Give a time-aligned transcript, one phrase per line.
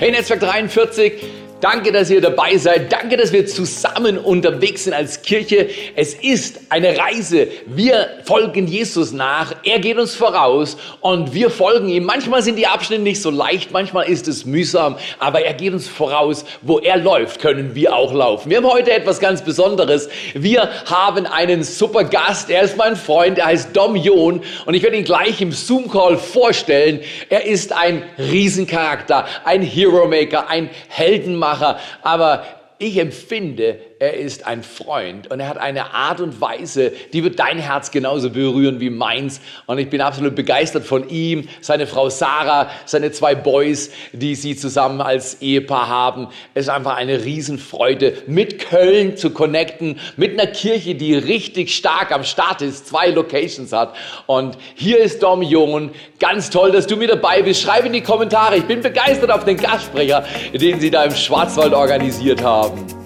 [0.00, 1.24] Hey Netzwerk 43,
[1.60, 2.92] danke, dass ihr dabei seid.
[2.92, 5.68] Danke, dass wir zusammen unterwegs sind als Kirche.
[5.94, 7.48] Es ist eine Reise.
[7.66, 9.54] Wir folgen Jesus nach.
[9.62, 12.04] Er geht uns voraus und wir folgen ihm.
[12.04, 15.86] Manchmal sind die Abschnitte nicht so leicht, manchmal ist es mühsam, aber er geht uns
[15.86, 16.46] voraus.
[16.62, 18.48] Wo er läuft, können wir auch laufen.
[18.48, 20.08] Wir haben heute etwas ganz Besonderes.
[20.32, 22.48] Wir haben einen super Gast.
[22.48, 23.36] Er ist mein Freund.
[23.36, 27.00] Er heißt Dom John und ich werde ihn gleich im Zoom-Call vorstellen.
[27.28, 32.46] Er ist ein Riesencharakter, ein Hero Maker, ein Heldenmacher, aber
[32.78, 37.40] ich empfinde, er ist ein Freund und er hat eine Art und Weise, die wird
[37.40, 39.40] dein Herz genauso berühren wie meins.
[39.66, 44.56] Und ich bin absolut begeistert von ihm, seine Frau Sarah, seine zwei Boys, die sie
[44.56, 46.28] zusammen als Ehepaar haben.
[46.54, 52.12] Es ist einfach eine Riesenfreude, mit Köln zu connecten, mit einer Kirche, die richtig stark
[52.12, 53.96] am Start ist, zwei Locations hat.
[54.26, 55.90] Und hier ist Dom Jungen.
[56.20, 57.62] Ganz toll, dass du mit dabei bist.
[57.62, 58.56] Schreib in die Kommentare.
[58.56, 62.97] Ich bin begeistert auf den Gastsprecher, den sie da im Schwarzwald organisiert haben.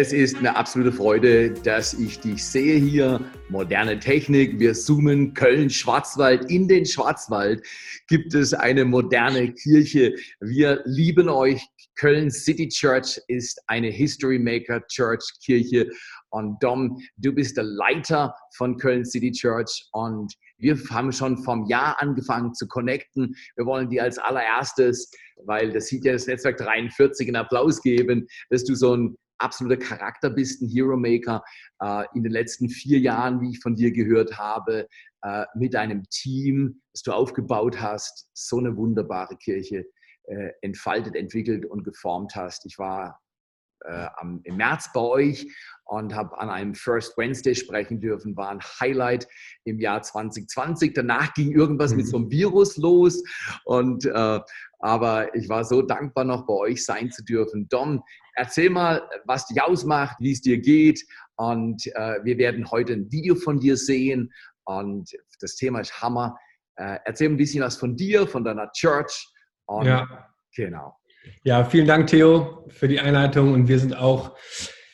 [0.00, 3.20] Es ist eine absolute Freude, dass ich dich sehe hier.
[3.48, 6.48] Moderne Technik, wir zoomen Köln, Schwarzwald.
[6.48, 7.66] In den Schwarzwald
[8.06, 10.14] gibt es eine moderne Kirche.
[10.38, 11.60] Wir lieben euch.
[11.96, 15.90] Köln City Church ist eine History Maker Church Kirche.
[16.30, 21.66] Und Dom, du bist der Leiter von Köln City Church und wir haben schon vom
[21.66, 23.34] Jahr angefangen zu connecten.
[23.56, 25.10] Wir wollen dir als allererstes,
[25.44, 29.76] weil das sieht ja das Netzwerk 43 einen Applaus geben, dass du so ein absoluter
[29.76, 31.42] Charakter bist, ein Hero Maker.
[31.80, 34.88] Äh, in den letzten vier Jahren, wie ich von dir gehört habe,
[35.22, 39.86] äh, mit deinem Team, das du aufgebaut hast, so eine wunderbare Kirche
[40.24, 42.66] äh, entfaltet, entwickelt und geformt hast.
[42.66, 43.20] Ich war
[43.84, 45.46] äh, am, im März bei euch
[45.84, 49.26] und habe an einem First Wednesday sprechen dürfen, war ein Highlight
[49.64, 50.92] im Jahr 2020.
[50.94, 51.96] Danach ging irgendwas mhm.
[51.98, 53.22] mit so einem Virus los
[53.64, 54.40] und äh,
[54.80, 57.68] aber ich war so dankbar, noch bei euch sein zu dürfen.
[57.68, 58.02] Dom,
[58.34, 61.04] erzähl mal, was dich ausmacht, wie es dir geht
[61.36, 64.32] und äh, wir werden heute ein Video von dir sehen
[64.64, 65.10] und
[65.40, 66.36] das Thema ist Hammer.
[66.76, 69.26] Äh, erzähl ein bisschen was von dir, von deiner Church
[69.66, 70.06] und ja.
[70.54, 70.96] genau.
[71.44, 73.52] Ja, vielen Dank, Theo, für die Einleitung.
[73.52, 74.36] Und wir sind auch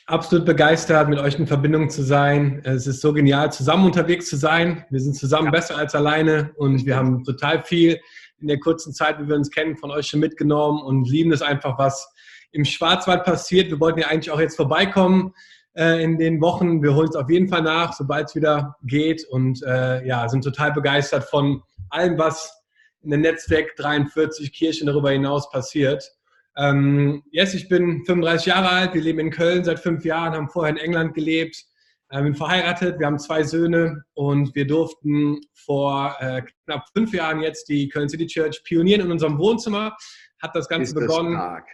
[0.05, 2.61] absolut begeistert, mit euch in Verbindung zu sein.
[2.63, 4.85] Es ist so genial, zusammen unterwegs zu sein.
[4.89, 5.51] Wir sind zusammen ja.
[5.51, 7.99] besser als alleine und wir haben total viel
[8.39, 11.41] in der kurzen Zeit, wie wir uns kennen, von euch schon mitgenommen und lieben es
[11.41, 12.07] einfach, was
[12.51, 13.71] im Schwarzwald passiert.
[13.71, 15.33] Wir wollten ja eigentlich auch jetzt vorbeikommen
[15.75, 16.83] äh, in den Wochen.
[16.83, 20.43] Wir holen es auf jeden Fall nach, sobald es wieder geht und äh, ja, sind
[20.43, 22.53] total begeistert von allem, was
[23.01, 26.14] in der Netzwerk 43 Kirchen darüber hinaus passiert.
[26.57, 30.49] Ähm, yes, ich bin 35 Jahre alt, wir leben in Köln seit fünf Jahren, haben
[30.49, 31.65] vorher in England gelebt,
[32.09, 37.41] äh, bin verheiratet, wir haben zwei Söhne und wir durften vor äh, knapp fünf Jahren
[37.41, 39.95] jetzt die Köln City Church pionieren in unserem Wohnzimmer.
[40.41, 41.33] Hat das Ganze Ist begonnen.
[41.33, 41.67] Das stark.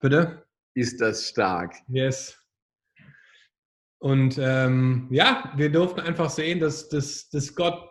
[0.00, 0.46] Bitte?
[0.74, 1.74] Ist das stark?
[1.88, 2.38] Yes.
[3.98, 7.88] Und ähm, ja, wir durften einfach sehen, dass, dass, dass Gott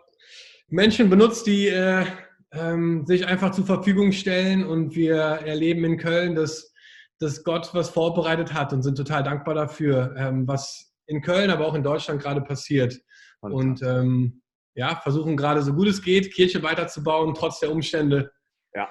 [0.68, 2.06] Menschen benutzt, die äh,
[2.58, 6.72] ähm, sich einfach zur Verfügung stellen und wir erleben in Köln, dass,
[7.18, 11.66] dass Gott was vorbereitet hat und sind total dankbar dafür, ähm, was in Köln, aber
[11.66, 12.98] auch in Deutschland gerade passiert.
[13.40, 14.42] Und ähm,
[14.74, 18.32] ja, versuchen gerade so gut es geht, Kirche weiterzubauen, trotz der Umstände.
[18.74, 18.88] Ja.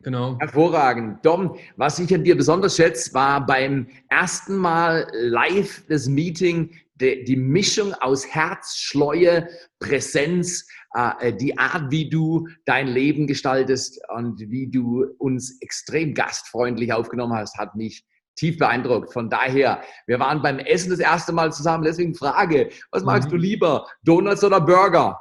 [0.00, 0.38] Genau.
[0.38, 1.24] Hervorragend.
[1.24, 7.24] Dom, was ich an dir besonders schätze, war beim ersten Mal live das Meeting die,
[7.24, 9.48] die Mischung aus Herz, Schleue,
[9.78, 16.14] Präsenz, äh, äh, die Art, wie du dein Leben gestaltest und wie du uns extrem
[16.14, 18.04] gastfreundlich aufgenommen hast, hat mich
[18.36, 19.12] tief beeindruckt.
[19.12, 21.84] Von daher, wir waren beim Essen das erste Mal zusammen.
[21.84, 23.32] Deswegen Frage, was magst mhm.
[23.32, 25.20] du lieber, Donuts oder Burger?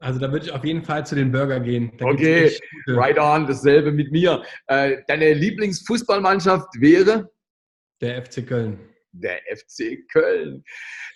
[0.00, 1.92] Also da würde ich auf jeden Fall zu den Burger gehen.
[1.98, 2.56] Da okay,
[2.86, 4.42] right on, dasselbe mit mir.
[4.68, 7.30] Äh, deine Lieblingsfußballmannschaft wäre?
[8.00, 8.78] Der FC Köln
[9.12, 10.62] der FC Köln.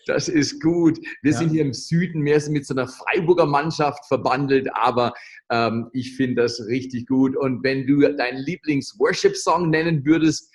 [0.07, 0.99] Das ist gut.
[1.23, 1.39] Wir ja.
[1.39, 5.13] sind hier im Süden mehr mit so einer Freiburger Mannschaft verbandelt, aber
[5.51, 7.37] ähm, ich finde das richtig gut.
[7.37, 10.53] Und wenn du deinen Lieblings-Worship-Song nennen würdest,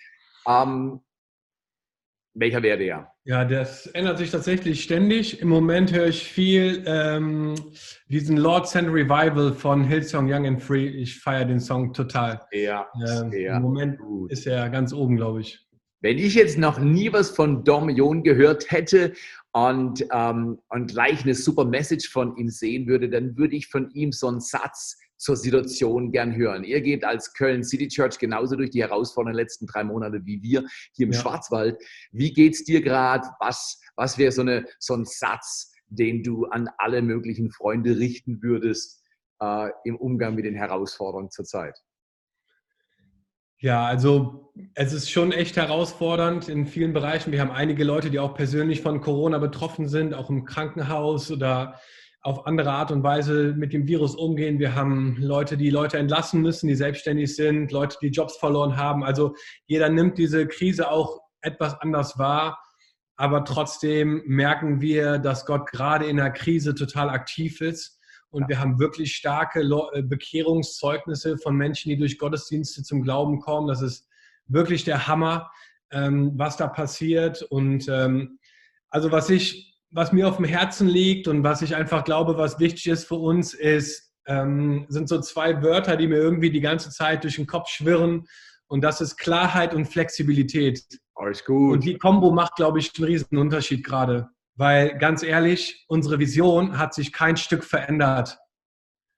[0.48, 1.02] Ähm,
[2.40, 3.12] welcher wäre der?
[3.26, 5.42] Ja, das ändert sich tatsächlich ständig.
[5.42, 7.56] Im Moment höre ich viel ähm,
[8.08, 10.88] diesen Lord Send Revival von Hillsong Young and Free.
[10.88, 12.46] Ich feiere den Song total.
[12.52, 14.32] Ja, äh, Im Moment gut.
[14.32, 15.67] ist er ganz oben, glaube ich.
[16.02, 19.14] Wenn ich jetzt noch nie was von Dormion gehört hätte
[19.52, 23.90] und, ähm, und gleich eine super Message von ihm sehen würde, dann würde ich von
[23.92, 26.64] ihm so einen Satz zur Situation gern hören.
[26.64, 30.66] Ihr geht als Köln City Church genauso durch die herausfordernden letzten drei Monate wie wir
[30.94, 31.20] hier im ja.
[31.20, 31.82] Schwarzwald.
[32.12, 33.28] Wie geht's dir gerade?
[33.40, 34.46] Was, was wäre so,
[34.78, 39.02] so ein Satz, den du an alle möglichen Freunde richten würdest
[39.42, 41.76] äh, im Umgang mit den Herausforderungen zurzeit?
[43.60, 47.32] Ja, also es ist schon echt herausfordernd in vielen Bereichen.
[47.32, 51.80] Wir haben einige Leute, die auch persönlich von Corona betroffen sind, auch im Krankenhaus oder
[52.22, 54.60] auf andere Art und Weise mit dem Virus umgehen.
[54.60, 59.04] Wir haben Leute, die Leute entlassen müssen, die selbstständig sind, Leute, die Jobs verloren haben.
[59.04, 59.34] Also
[59.66, 62.60] jeder nimmt diese Krise auch etwas anders wahr.
[63.16, 67.97] Aber trotzdem merken wir, dass Gott gerade in der Krise total aktiv ist.
[68.30, 73.68] Und wir haben wirklich starke äh, Bekehrungszeugnisse von Menschen, die durch Gottesdienste zum Glauben kommen.
[73.68, 74.08] Das ist
[74.48, 75.50] wirklich der Hammer,
[75.92, 77.42] ähm, was da passiert.
[77.44, 78.40] Und ähm,
[78.90, 82.60] also was ich was mir auf dem Herzen liegt und was ich einfach glaube, was
[82.60, 86.90] wichtig ist für uns, ist, ähm, sind so zwei Wörter, die mir irgendwie die ganze
[86.90, 88.28] Zeit durch den Kopf schwirren.
[88.68, 90.84] Und das ist Klarheit und Flexibilität.
[91.16, 91.74] Alles gut.
[91.74, 94.30] Und die Kombo macht, glaube ich, einen riesen Unterschied gerade.
[94.58, 98.38] Weil ganz ehrlich, unsere Vision hat sich kein Stück verändert.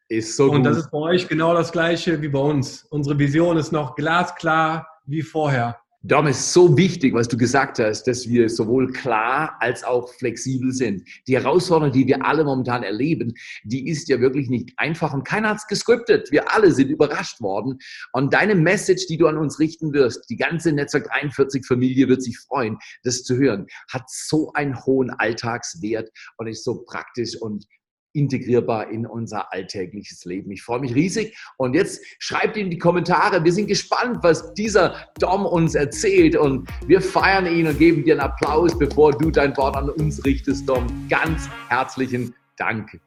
[0.09, 0.65] Ist so Und gut.
[0.65, 2.83] das ist bei euch genau das Gleiche wie bei uns.
[2.83, 5.79] Unsere Vision ist noch glasklar wie vorher.
[6.01, 10.71] Darum ist so wichtig, was du gesagt hast, dass wir sowohl klar als auch flexibel
[10.71, 11.05] sind.
[11.27, 13.33] Die Herausforderung, die wir alle momentan erleben,
[13.65, 16.31] die ist ja wirklich nicht einfach und keiner hat es gescriptet.
[16.31, 17.79] Wir alle sind überrascht worden.
[18.13, 22.23] Und deine Message, die du an uns richten wirst, die ganze Netzwerk 41 Familie wird
[22.23, 27.65] sich freuen, das zu hören, hat so einen hohen Alltagswert und ist so praktisch und
[28.13, 30.51] integrierbar in unser alltägliches Leben.
[30.51, 33.43] Ich freue mich riesig und jetzt schreibt in die Kommentare.
[33.43, 38.13] Wir sind gespannt, was dieser Dom uns erzählt und wir feiern ihn und geben dir
[38.13, 40.87] einen Applaus, bevor du dein Wort an uns richtest, Dom.
[41.09, 42.99] Ganz herzlichen Dank.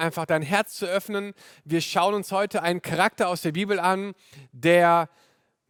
[0.00, 1.34] Einfach dein Herz zu öffnen.
[1.64, 4.14] Wir schauen uns heute einen Charakter aus der Bibel an,
[4.52, 5.08] der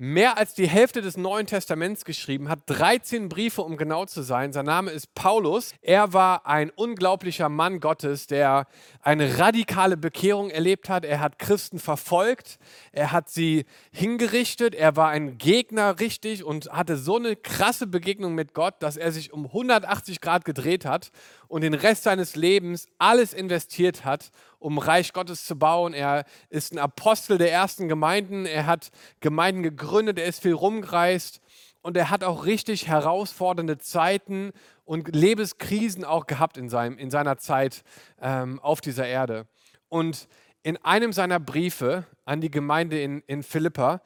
[0.01, 4.51] mehr als die Hälfte des Neuen Testaments geschrieben hat, 13 Briefe, um genau zu sein.
[4.51, 5.75] Sein Name ist Paulus.
[5.83, 8.67] Er war ein unglaublicher Mann Gottes, der
[9.03, 11.05] eine radikale Bekehrung erlebt hat.
[11.05, 12.59] Er hat Christen verfolgt,
[12.93, 18.35] er hat sie hingerichtet, er war ein Gegner richtig und hatte so eine krasse Begegnung
[18.35, 21.11] mit Gott, dass er sich um 180 Grad gedreht hat
[21.51, 24.31] und den Rest seines Lebens alles investiert hat,
[24.61, 25.95] um Reich Gottes zu bauen.
[25.95, 28.47] Er ist ein Apostel der ersten Gemeinden.
[28.47, 30.21] Er hat Gemeinden gegründet.
[30.21, 31.41] Er ist viel rumgereist.
[31.83, 34.53] Und er hat auch richtig herausfordernde Zeiten
[34.85, 37.83] und Lebenskrisen auch gehabt in, seinem, in seiner Zeit
[38.21, 39.49] ähm, auf dieser Erde.
[39.89, 40.29] Und
[40.63, 44.03] in einem seiner Briefe an die Gemeinde in, in Philippa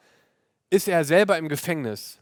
[0.71, 2.19] ist er selber im Gefängnis.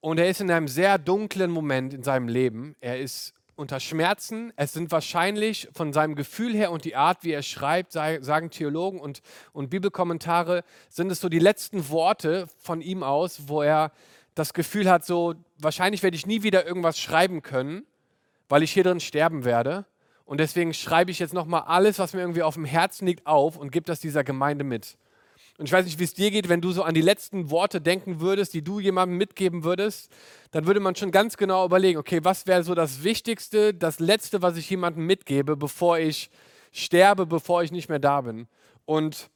[0.00, 2.74] Und er ist in einem sehr dunklen Moment in seinem Leben.
[2.80, 4.52] Er ist unter Schmerzen.
[4.56, 9.00] Es sind wahrscheinlich von seinem Gefühl her und die Art, wie er schreibt, sagen Theologen
[9.00, 9.22] und,
[9.52, 13.92] und Bibelkommentare, sind es so die letzten Worte von ihm aus, wo er
[14.34, 17.86] das Gefühl hat, so wahrscheinlich werde ich nie wieder irgendwas schreiben können,
[18.48, 19.86] weil ich hier drin sterben werde.
[20.26, 23.56] Und deswegen schreibe ich jetzt nochmal alles, was mir irgendwie auf dem Herzen liegt, auf
[23.56, 24.98] und gebe das dieser Gemeinde mit.
[25.58, 27.80] Und ich weiß nicht, wie es dir geht, wenn du so an die letzten Worte
[27.80, 30.10] denken würdest, die du jemandem mitgeben würdest,
[30.50, 34.42] dann würde man schon ganz genau überlegen, okay, was wäre so das Wichtigste, das Letzte,
[34.42, 36.30] was ich jemandem mitgebe, bevor ich
[36.72, 38.48] sterbe, bevor ich nicht mehr da bin.
[38.84, 39.30] Und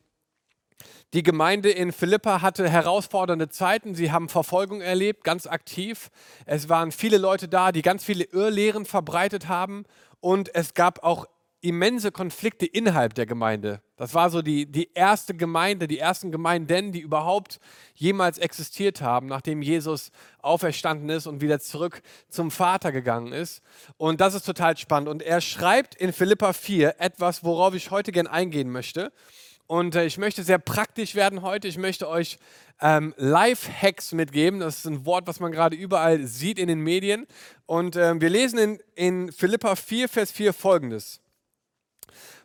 [1.12, 3.95] die Gemeinde in Philippa hatte herausfordernde Zeiten.
[3.95, 6.11] Sie haben Verfolgung erlebt, ganz aktiv.
[6.47, 9.85] Es waren viele Leute da, die ganz viele Irrlehren verbreitet haben.
[10.21, 11.27] Und es gab auch
[11.61, 13.83] immense Konflikte innerhalb der Gemeinde.
[13.97, 17.61] Das war so die, die erste Gemeinde, die ersten Gemeinden, die überhaupt
[17.95, 23.62] jemals existiert haben, nachdem Jesus auferstanden ist und wieder zurück zum Vater gegangen ist.
[23.99, 25.09] Und das ist total spannend.
[25.09, 29.12] Und er schreibt in Philippa 4 etwas, worauf ich heute gern eingehen möchte.
[29.67, 31.69] Und äh, ich möchte sehr praktisch werden heute.
[31.69, 32.38] Ich möchte euch
[32.81, 34.61] ähm, Life-Hacks mitgeben.
[34.61, 37.26] Das ist ein Wort, was man gerade überall sieht in den Medien.
[37.67, 41.21] Und äh, wir lesen in, in Philippa 4, Vers 4 folgendes.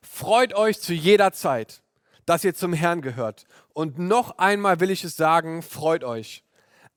[0.02, 1.82] Freut euch zu jeder Zeit.
[2.26, 3.46] dass ihr zum Herrn gehört.
[3.74, 6.44] Und noch einmal will ich es sagen, freut euch.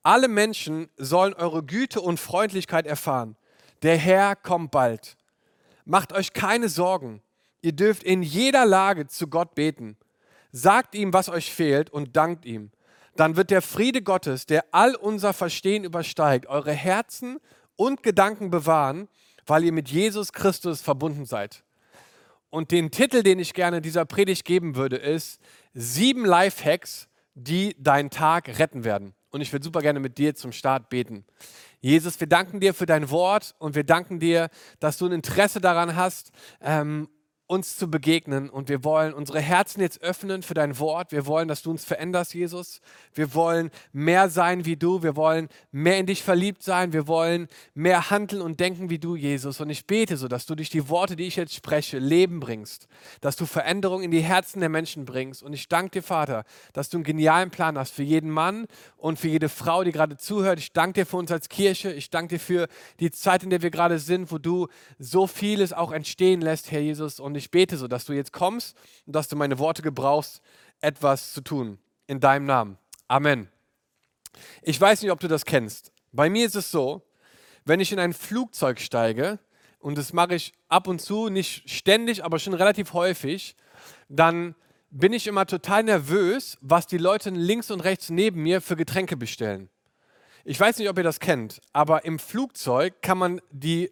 [0.01, 3.35] Alle Menschen sollen eure Güte und Freundlichkeit erfahren.
[3.81, 5.17] Der Herr kommt bald.
[5.85, 7.21] Macht euch keine Sorgen.
[7.61, 9.97] Ihr dürft in jeder Lage zu Gott beten.
[10.51, 12.71] Sagt ihm, was euch fehlt und dankt ihm.
[13.15, 17.39] Dann wird der Friede Gottes, der all unser Verstehen übersteigt, eure Herzen
[17.75, 19.09] und Gedanken bewahren,
[19.45, 21.63] weil ihr mit Jesus Christus verbunden seid.
[22.49, 25.39] Und den Titel, den ich gerne dieser Predigt geben würde, ist
[25.73, 29.13] Sieben Lifehacks, die deinen Tag retten werden.
[29.31, 31.25] Und ich würde super gerne mit dir zum Start beten.
[31.79, 35.61] Jesus, wir danken dir für dein Wort und wir danken dir, dass du ein Interesse
[35.61, 37.07] daran hast, ähm,
[37.49, 41.11] uns zu begegnen und wir wollen unsere Herzen jetzt öffnen für dein Wort.
[41.11, 42.79] Wir wollen, dass du uns veränderst, Jesus.
[43.15, 45.01] Wir wollen mehr sein wie du.
[45.01, 46.93] Wir wollen mehr in dich verliebt sein.
[46.93, 49.59] Wir wollen mehr handeln und denken wie du, Jesus.
[49.61, 52.87] Und ich bete so, dass du durch die Worte, die ich jetzt spreche, Leben bringst,
[53.19, 55.41] dass du Veränderung in die Herzen der Menschen bringst.
[55.41, 59.17] Und ich danke dir, Vater, dass du einen genialen Plan hast für jeden Mann und
[59.17, 60.59] für jede Frau, die gerade zuhört.
[60.59, 61.91] Ich danke dir für uns als Kirche.
[61.93, 62.67] Ich danke dir für
[62.99, 64.67] die Zeit, in der wir gerade sind, wo du
[64.99, 67.19] so vieles auch entstehen lässt, Herr Jesus.
[67.19, 70.41] Und ich bete so, dass du jetzt kommst und dass du meine Worte gebrauchst,
[70.81, 71.79] etwas zu tun.
[72.07, 72.77] In deinem Namen.
[73.07, 73.49] Amen.
[74.61, 75.91] Ich weiß nicht, ob du das kennst.
[76.11, 77.01] Bei mir ist es so,
[77.65, 79.39] wenn ich in ein Flugzeug steige,
[79.79, 83.55] und das mache ich ab und zu, nicht ständig, aber schon relativ häufig,
[84.09, 84.55] dann
[84.91, 89.15] bin ich immer total nervös, was die Leute links und rechts neben mir für Getränke
[89.17, 89.69] bestellen.
[90.45, 93.91] Ich weiß nicht, ob ihr das kennt, aber im Flugzeug kann man die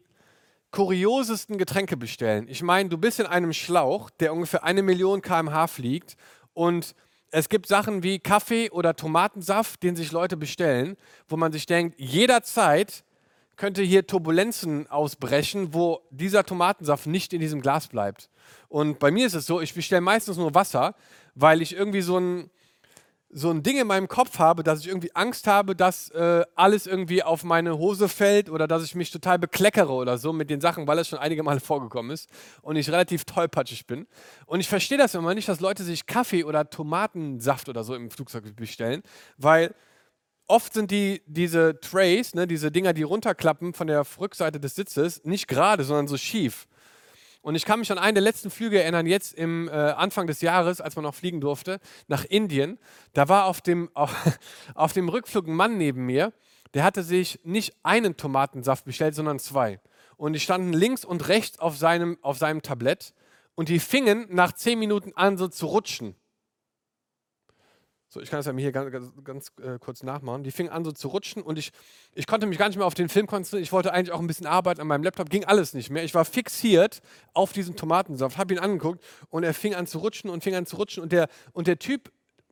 [0.78, 2.46] kuriosesten Getränke bestellen.
[2.48, 6.16] Ich meine, du bist in einem Schlauch, der ungefähr eine Million km/h fliegt
[6.54, 6.94] und
[7.32, 10.96] es gibt Sachen wie Kaffee oder Tomatensaft, den sich Leute bestellen,
[11.28, 13.04] wo man sich denkt, jederzeit
[13.56, 18.30] könnte hier Turbulenzen ausbrechen, wo dieser Tomatensaft nicht in diesem Glas bleibt.
[18.70, 20.94] Und bei mir ist es so, ich bestelle meistens nur Wasser,
[21.34, 22.52] weil ich irgendwie so ein,
[23.30, 26.88] so ein Ding in meinem Kopf habe, dass ich irgendwie Angst habe, dass äh, alles
[26.88, 30.62] irgendwie auf meine Hose fällt oder dass ich mich total bekleckere oder so mit den
[30.62, 32.30] Sachen, weil es schon einige Male vorgekommen ist
[32.62, 34.08] und ich relativ tollpatschig bin.
[34.46, 38.10] Und ich verstehe das immer nicht, dass Leute sich Kaffee oder Tomatensaft oder so im
[38.12, 39.04] Flugzeug bestellen,
[39.38, 39.76] weil
[40.48, 45.24] oft sind die, diese Trays, ne, diese Dinger, die runterklappen von der Rückseite des Sitzes,
[45.26, 46.68] nicht gerade, sondern so schief.
[47.42, 50.42] Und ich kann mich an einen der letzten Flüge erinnern, jetzt im äh, Anfang des
[50.42, 52.78] Jahres, als man noch fliegen durfte, nach Indien.
[53.14, 54.14] Da war auf dem, auf,
[54.76, 56.34] auf dem Rückflug ein Mann neben mir,
[56.74, 59.80] der hatte sich nicht einen Tomatensaft bestellt, sondern zwei.
[60.18, 63.14] Und die standen links und rechts auf seinem, auf seinem Tablett
[63.56, 66.16] und die fingen nach zehn Minuten an, so zu rutschen.
[68.10, 70.44] So, ich kann das ja hier ganz, ganz, ganz äh, kurz nachmachen.
[70.44, 71.72] Die fing an so zu rutschen und ich,
[72.14, 73.64] ich konnte mich gar nicht mehr auf den Film konzentrieren.
[73.64, 76.04] Ich wollte eigentlich auch ein bisschen arbeiten an meinem Laptop, ging alles nicht mehr.
[76.06, 77.02] Ich war fixiert
[77.34, 80.66] auf diesen Tomatensaft, habe ihn angeguckt und er fing an zu rutschen und fing an
[80.66, 82.12] zu rutschen und der, und der Typ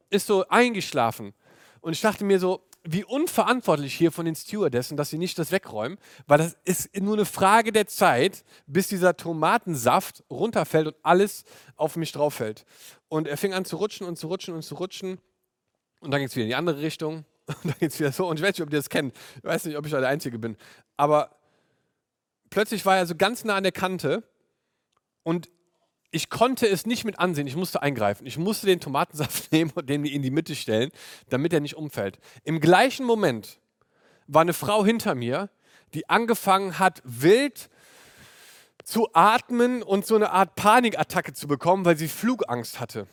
[0.09, 1.33] ist so eingeschlafen.
[1.79, 5.51] Und ich dachte mir so, wie unverantwortlich hier von den Stewardessen, dass sie nicht das
[5.51, 5.97] wegräumen,
[6.27, 11.45] weil das ist nur eine Frage der Zeit, bis dieser Tomatensaft runterfällt und alles
[11.75, 12.65] auf mich drauf fällt.
[13.07, 15.19] Und er fing an zu rutschen und zu rutschen und zu rutschen.
[16.05, 17.25] Und dann ging es wieder in die andere Richtung.
[17.47, 18.27] Und dann geht es wieder so.
[18.27, 19.15] Und ich weiß nicht, ob ihr das kennt.
[19.37, 20.55] Ich weiß nicht, ob ich da der Einzige bin.
[20.97, 21.35] Aber
[22.49, 24.23] plötzlich war er so ganz nah an der Kante.
[25.23, 25.49] Und
[26.11, 27.47] ich konnte es nicht mit ansehen.
[27.47, 28.25] Ich musste eingreifen.
[28.25, 30.91] Ich musste den Tomatensaft nehmen und den in die Mitte stellen,
[31.29, 32.19] damit er nicht umfällt.
[32.43, 33.59] Im gleichen Moment
[34.27, 35.49] war eine Frau hinter mir,
[35.93, 37.69] die angefangen hat, wild
[38.83, 43.07] zu atmen und so eine Art Panikattacke zu bekommen, weil sie Flugangst hatte.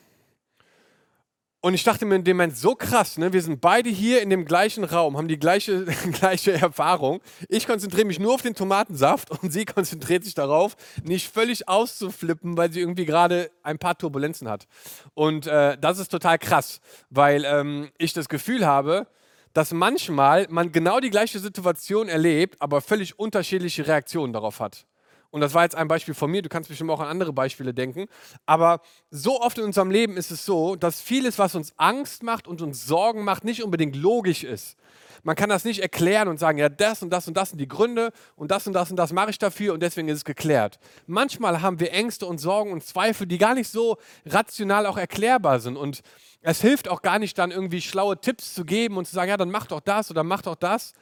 [1.64, 3.32] Und ich dachte mir in dem Moment, so krass, ne?
[3.32, 7.20] wir sind beide hier in dem gleichen Raum, haben die gleiche, gleiche Erfahrung.
[7.48, 12.56] Ich konzentriere mich nur auf den Tomatensaft und sie konzentriert sich darauf, nicht völlig auszuflippen,
[12.56, 14.66] weil sie irgendwie gerade ein paar Turbulenzen hat.
[15.14, 19.06] Und äh, das ist total krass, weil ähm, ich das Gefühl habe,
[19.52, 24.84] dass manchmal man genau die gleiche Situation erlebt, aber völlig unterschiedliche Reaktionen darauf hat.
[25.32, 27.72] Und das war jetzt ein Beispiel von mir, du kannst bestimmt auch an andere Beispiele
[27.72, 28.06] denken.
[28.44, 32.46] Aber so oft in unserem Leben ist es so, dass vieles, was uns Angst macht
[32.46, 34.76] und uns Sorgen macht, nicht unbedingt logisch ist.
[35.22, 37.68] Man kann das nicht erklären und sagen, ja, das und das und das sind die
[37.68, 40.78] Gründe und das und das und das mache ich dafür und deswegen ist es geklärt.
[41.06, 43.96] Manchmal haben wir Ängste und Sorgen und Zweifel, die gar nicht so
[44.26, 45.78] rational auch erklärbar sind.
[45.78, 46.02] Und
[46.42, 49.38] es hilft auch gar nicht dann irgendwie schlaue Tipps zu geben und zu sagen, ja,
[49.38, 50.92] dann mach doch das oder mach doch das,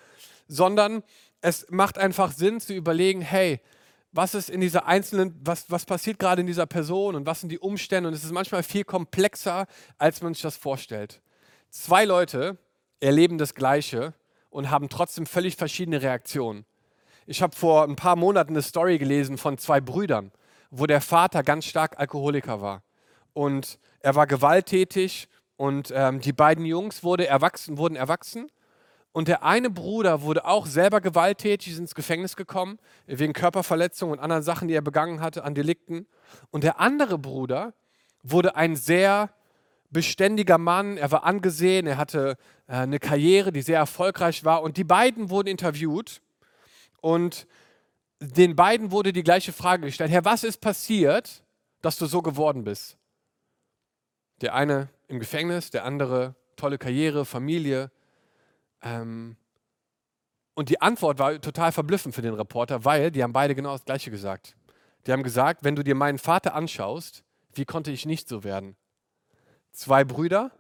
[0.46, 1.02] sondern
[1.40, 3.60] es macht einfach Sinn zu überlegen, hey,
[4.12, 7.50] was ist in dieser einzelnen, was, was passiert gerade in dieser Person und was sind
[7.50, 8.08] die Umstände.
[8.08, 9.66] Und es ist manchmal viel komplexer,
[9.98, 11.20] als man sich das vorstellt.
[11.70, 12.58] Zwei Leute
[12.98, 14.14] erleben das Gleiche
[14.50, 16.64] und haben trotzdem völlig verschiedene Reaktionen.
[17.26, 20.32] Ich habe vor ein paar Monaten eine Story gelesen von zwei Brüdern,
[20.70, 22.82] wo der Vater ganz stark Alkoholiker war.
[23.32, 28.50] und er war gewalttätig und ähm, die beiden Jungs wurde erwachsen, wurden erwachsen
[29.12, 34.20] und der eine Bruder wurde auch selber gewalttätig, ist ins Gefängnis gekommen, wegen Körperverletzung und
[34.20, 36.06] anderen Sachen, die er begangen hatte, an Delikten.
[36.50, 37.74] Und der andere Bruder
[38.22, 39.30] wurde ein sehr
[39.90, 42.36] beständiger Mann, er war angesehen, er hatte
[42.68, 44.62] äh, eine Karriere, die sehr erfolgreich war.
[44.62, 46.22] Und die beiden wurden interviewt
[47.00, 47.48] und
[48.20, 50.12] den beiden wurde die gleiche Frage gestellt.
[50.12, 51.42] Herr, was ist passiert,
[51.82, 52.96] dass du so geworden bist?
[54.42, 57.90] Der eine im Gefängnis, der andere tolle Karriere, Familie,
[58.82, 59.36] ähm,
[60.54, 63.84] und die Antwort war total verblüffend für den Reporter, weil die haben beide genau das
[63.84, 64.56] Gleiche gesagt.
[65.06, 68.76] Die haben gesagt, wenn du dir meinen Vater anschaust, wie konnte ich nicht so werden?
[69.72, 70.50] Zwei Brüder,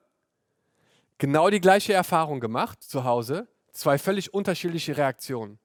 [1.18, 5.58] genau die gleiche Erfahrung gemacht zu Hause, zwei völlig unterschiedliche Reaktionen.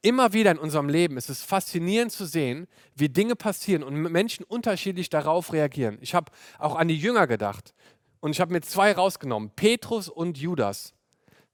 [0.00, 4.44] Immer wieder in unserem Leben ist es faszinierend zu sehen, wie Dinge passieren und Menschen
[4.44, 5.98] unterschiedlich darauf reagieren.
[6.00, 7.74] Ich habe auch an die Jünger gedacht
[8.20, 10.94] und ich habe mir zwei rausgenommen, Petrus und Judas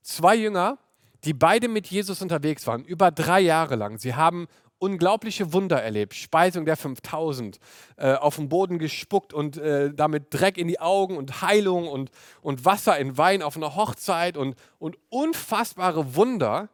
[0.05, 0.79] zwei Jünger,
[1.25, 3.99] die beide mit Jesus unterwegs waren, über drei Jahre lang.
[3.99, 4.47] Sie haben
[4.79, 6.15] unglaubliche Wunder erlebt.
[6.15, 7.59] Speisung der 5000,
[7.97, 12.11] äh, auf den Boden gespuckt und äh, damit Dreck in die Augen und Heilung und,
[12.43, 16.69] und Wasser in Wein auf einer Hochzeit und, und unfassbare Wunder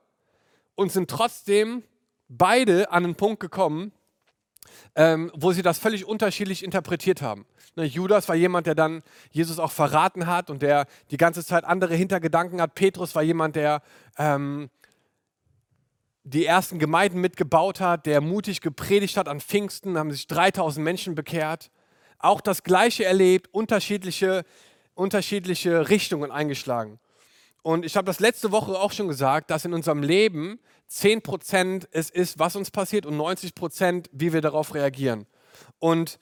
[0.74, 1.84] und sind trotzdem
[2.28, 3.92] beide an einen Punkt gekommen,
[4.94, 7.46] ähm, wo sie das völlig unterschiedlich interpretiert haben.
[7.76, 11.64] Ne, Judas war jemand, der dann Jesus auch verraten hat und der die ganze Zeit
[11.64, 12.74] andere Hintergedanken hat.
[12.74, 13.82] Petrus war jemand, der
[14.18, 14.70] ähm,
[16.24, 21.14] die ersten Gemeinden mitgebaut hat, der mutig gepredigt hat an Pfingsten, haben sich 3000 Menschen
[21.14, 21.70] bekehrt.
[22.18, 24.44] Auch das Gleiche erlebt, unterschiedliche,
[24.94, 26.98] unterschiedliche Richtungen eingeschlagen.
[27.62, 32.10] Und ich habe das letzte Woche auch schon gesagt, dass in unserem Leben 10% es
[32.10, 35.26] ist, was uns passiert und 90%, wie wir darauf reagieren.
[35.78, 36.18] Und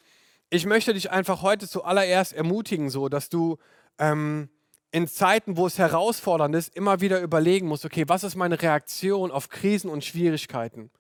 [0.50, 3.58] ich möchte dich einfach heute zuallererst ermutigen, so dass du
[3.98, 4.48] ähm,
[4.90, 9.30] in Zeiten, wo es herausfordernd ist, immer wieder überlegen musst, okay, was ist meine Reaktion
[9.30, 10.90] auf Krisen und Schwierigkeiten?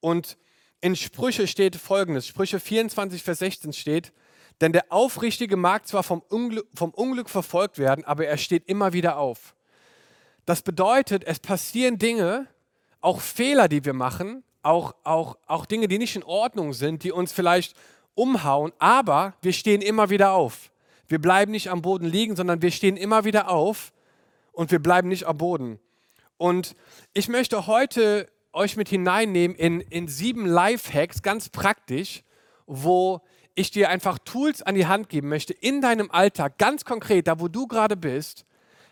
[0.00, 0.36] Und
[0.80, 4.12] in Sprüche steht folgendes, Sprüche 24, Vers 16 steht,
[4.60, 8.92] denn der Aufrichtige mag zwar vom Unglück, vom Unglück verfolgt werden, aber er steht immer
[8.92, 9.54] wieder auf.
[10.46, 12.46] Das bedeutet, es passieren Dinge,
[13.00, 17.12] auch Fehler, die wir machen, auch, auch, auch Dinge, die nicht in Ordnung sind, die
[17.12, 17.76] uns vielleicht
[18.14, 20.70] umhauen, aber wir stehen immer wieder auf.
[21.08, 23.92] Wir bleiben nicht am Boden liegen, sondern wir stehen immer wieder auf
[24.52, 25.78] und wir bleiben nicht am Boden.
[26.36, 26.76] Und
[27.12, 32.22] ich möchte heute euch mit hineinnehmen in, in sieben Lifehacks, ganz praktisch,
[32.66, 33.20] wo
[33.54, 37.40] ich dir einfach Tools an die Hand geben möchte, in deinem Alltag, ganz konkret, da
[37.40, 38.46] wo du gerade bist,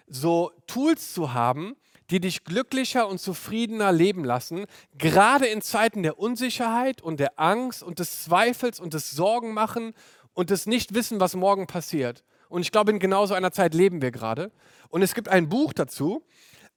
[0.06, 1.76] so Tools zu haben,
[2.10, 4.66] die dich glücklicher und zufriedener leben lassen,
[4.98, 9.94] gerade in Zeiten der Unsicherheit und der Angst und des Zweifels und des Sorgenmachen
[10.34, 12.22] und des Nichtwissen, was morgen passiert.
[12.48, 14.52] Und ich glaube, in genau so einer Zeit leben wir gerade.
[14.90, 16.22] Und es gibt ein Buch dazu,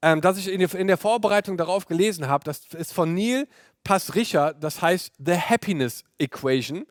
[0.02, 2.46] ähm, das ich in der Vorbereitung darauf gelesen habe.
[2.46, 3.48] Das ist von Neil
[3.84, 6.86] Passricher, das heißt The Happiness Equation.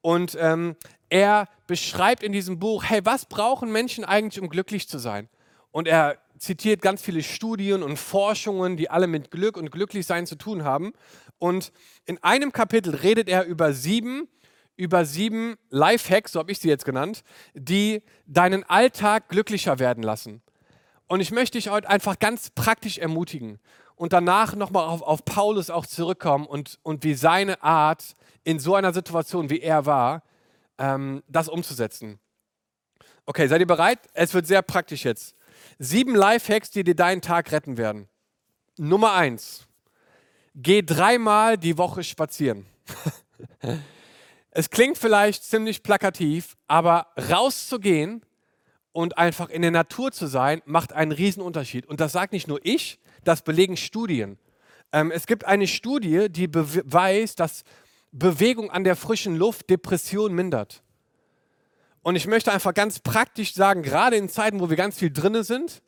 [0.00, 0.76] Und ähm,
[1.08, 5.28] er beschreibt in diesem Buch, hey, was brauchen Menschen eigentlich, um glücklich zu sein?
[5.70, 10.36] Und er zitiert ganz viele Studien und Forschungen, die alle mit Glück und Glücklichsein zu
[10.36, 10.92] tun haben.
[11.38, 11.72] Und
[12.06, 14.28] in einem Kapitel redet er über sieben,
[14.76, 17.22] über sieben Lifehacks, so habe ich sie jetzt genannt,
[17.54, 20.42] die deinen Alltag glücklicher werden lassen.
[21.08, 23.58] Und ich möchte dich heute einfach ganz praktisch ermutigen
[23.96, 28.74] und danach nochmal auf, auf Paulus auch zurückkommen und, und wie seine Art in so
[28.74, 30.22] einer Situation, wie er war,
[30.78, 32.20] ähm, das umzusetzen.
[33.26, 33.98] Okay, seid ihr bereit?
[34.14, 35.34] Es wird sehr praktisch jetzt.
[35.78, 38.08] Sieben Lifehacks, die dir deinen Tag retten werden.
[38.76, 39.66] Nummer eins.
[40.54, 42.66] Geh dreimal die Woche spazieren.
[44.50, 48.22] es klingt vielleicht ziemlich plakativ, aber rauszugehen
[48.92, 51.86] und einfach in der Natur zu sein, macht einen Riesenunterschied.
[51.86, 54.38] Und das sagt nicht nur ich, das belegen Studien.
[54.92, 57.62] Ähm, es gibt eine Studie, die beweist, dass
[58.10, 60.82] Bewegung an der frischen Luft Depression mindert.
[62.08, 65.44] Und ich möchte einfach ganz praktisch sagen, gerade in Zeiten, wo wir ganz viel drinne
[65.44, 65.82] sind,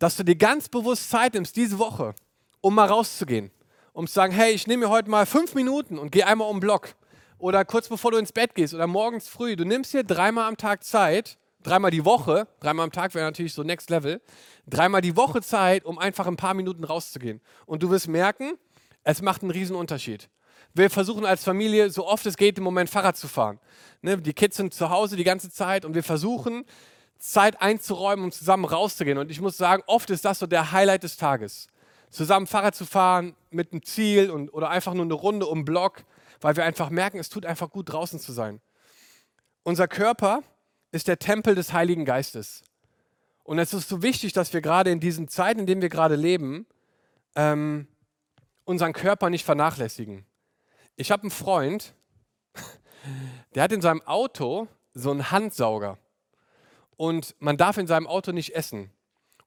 [0.00, 2.16] dass du dir ganz bewusst Zeit nimmst diese Woche,
[2.60, 3.52] um mal rauszugehen.
[3.92, 6.56] Um zu sagen, hey, ich nehme mir heute mal fünf Minuten und gehe einmal um
[6.56, 6.96] den Block.
[7.38, 9.54] Oder kurz bevor du ins Bett gehst oder morgens früh.
[9.54, 13.54] Du nimmst dir dreimal am Tag Zeit, dreimal die Woche, dreimal am Tag wäre natürlich
[13.54, 14.20] so Next Level,
[14.66, 17.40] dreimal die Woche Zeit, um einfach ein paar Minuten rauszugehen.
[17.66, 18.54] Und du wirst merken,
[19.04, 20.28] es macht einen riesen Unterschied.
[20.76, 23.58] Wir versuchen als Familie, so oft es geht, im Moment Fahrrad zu fahren.
[24.02, 26.66] Ne, die Kids sind zu Hause die ganze Zeit und wir versuchen,
[27.18, 29.16] Zeit einzuräumen, um zusammen rauszugehen.
[29.16, 31.68] Und ich muss sagen, oft ist das so der Highlight des Tages.
[32.10, 35.64] Zusammen Fahrrad zu fahren mit einem Ziel und, oder einfach nur eine Runde um den
[35.64, 36.04] Block,
[36.42, 38.60] weil wir einfach merken, es tut einfach gut, draußen zu sein.
[39.62, 40.42] unser Körper
[40.92, 42.62] ist der Tempel des Heiligen Geistes.
[43.44, 46.16] Und es ist so wichtig, dass wir gerade in diesen Zeiten, in denen wir gerade
[46.16, 46.66] leben,
[47.34, 47.88] ähm,
[48.64, 50.26] unseren Körper nicht vernachlässigen.
[50.96, 51.94] Ich habe einen Freund,
[53.54, 55.98] der hat in seinem Auto so einen Handsauger.
[56.96, 58.90] Und man darf in seinem Auto nicht essen.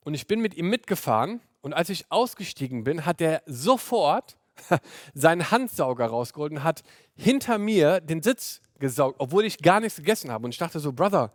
[0.01, 4.37] Und ich bin mit ihm mitgefahren und als ich ausgestiegen bin, hat er sofort
[5.13, 6.83] seinen Handsauger rausgeholt und hat
[7.15, 10.45] hinter mir den Sitz gesaugt, obwohl ich gar nichts gegessen habe.
[10.45, 11.33] Und ich dachte so, Brother,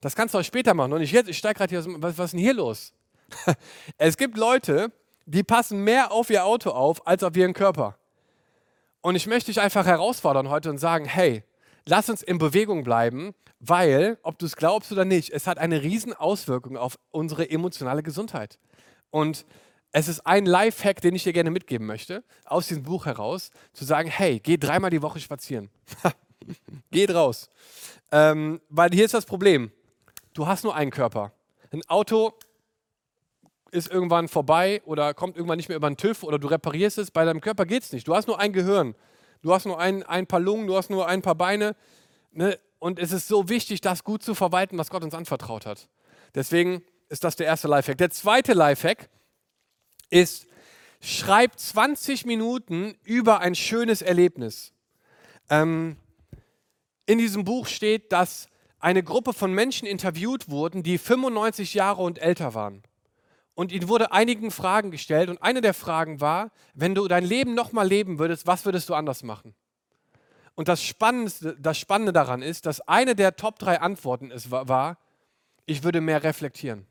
[0.00, 0.94] das kannst du auch später machen.
[0.94, 2.94] Und ich jetzt, ich steige gerade hier, was, was ist denn hier los?
[3.98, 4.90] es gibt Leute,
[5.26, 7.99] die passen mehr auf ihr Auto auf, als auf ihren Körper.
[9.02, 11.42] Und ich möchte dich einfach herausfordern heute und sagen, hey,
[11.86, 15.82] lass uns in Bewegung bleiben, weil, ob du es glaubst oder nicht, es hat eine
[15.82, 18.58] riesen Auswirkung auf unsere emotionale Gesundheit.
[19.10, 19.44] Und
[19.92, 23.84] es ist ein Lifehack, den ich dir gerne mitgeben möchte, aus diesem Buch heraus, zu
[23.84, 25.70] sagen, hey, geh dreimal die Woche spazieren.
[26.90, 27.50] Geht raus.
[28.12, 29.72] Ähm, weil hier ist das Problem.
[30.32, 31.32] Du hast nur einen Körper.
[31.72, 32.34] Ein Auto
[33.72, 37.10] ist irgendwann vorbei oder kommt irgendwann nicht mehr über den TÜV oder du reparierst es.
[37.10, 38.06] Bei deinem Körper geht es nicht.
[38.06, 38.94] Du hast nur ein Gehirn.
[39.42, 41.74] Du hast nur ein, ein paar Lungen, du hast nur ein paar Beine.
[42.32, 42.58] Ne?
[42.78, 45.88] Und es ist so wichtig, das gut zu verwalten, was Gott uns anvertraut hat.
[46.34, 47.98] Deswegen ist das der erste Lifehack.
[47.98, 49.08] Der zweite Lifehack
[50.10, 50.46] ist,
[51.00, 54.72] schreib 20 Minuten über ein schönes Erlebnis.
[55.48, 55.96] Ähm,
[57.06, 62.18] in diesem Buch steht, dass eine Gruppe von Menschen interviewt wurden, die 95 Jahre und
[62.18, 62.82] älter waren.
[63.54, 67.54] Und ihnen wurde einigen Fragen gestellt und eine der Fragen war, wenn du dein Leben
[67.54, 69.54] nochmal leben würdest, was würdest du anders machen?
[70.54, 74.98] Und das Spannende, das Spannende daran ist, dass eine der Top drei Antworten ist, war,
[75.66, 76.86] ich würde mehr reflektieren.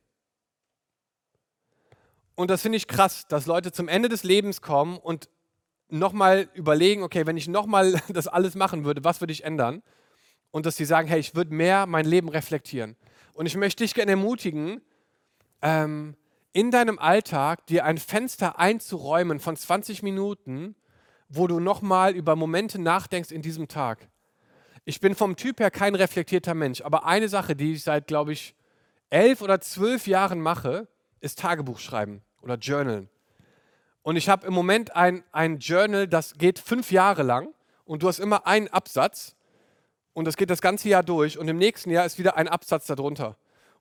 [2.36, 5.30] Und das finde ich krass, dass Leute zum Ende des Lebens kommen und
[5.90, 9.84] nochmal überlegen, okay, wenn ich nochmal das alles machen würde, was würde ich ändern?
[10.52, 12.96] Und dass sie sagen, hey, ich würde mehr mein Leben reflektieren.
[13.34, 14.82] Und ich möchte dich gerne ermutigen,
[15.62, 16.16] ähm,
[16.52, 20.76] in deinem Alltag dir ein Fenster einzuräumen von 20 Minuten,
[21.28, 24.10] wo du nochmal über Momente nachdenkst in diesem Tag.
[24.86, 28.34] Ich bin vom Typ her kein reflektierter Mensch, aber eine Sache, die ich seit, glaube
[28.34, 28.56] ich,
[29.12, 30.88] elf oder zwölf Jahren mache,
[31.20, 33.10] ist Tagebuch schreiben oder Journalen.
[34.02, 37.54] Und ich habe im Moment ein, ein Journal, das geht fünf Jahre lang
[37.86, 39.36] und du hast immer einen Absatz
[40.14, 42.88] und das geht das ganze Jahr durch und im nächsten Jahr ist wieder ein Absatz
[42.88, 43.38] darunter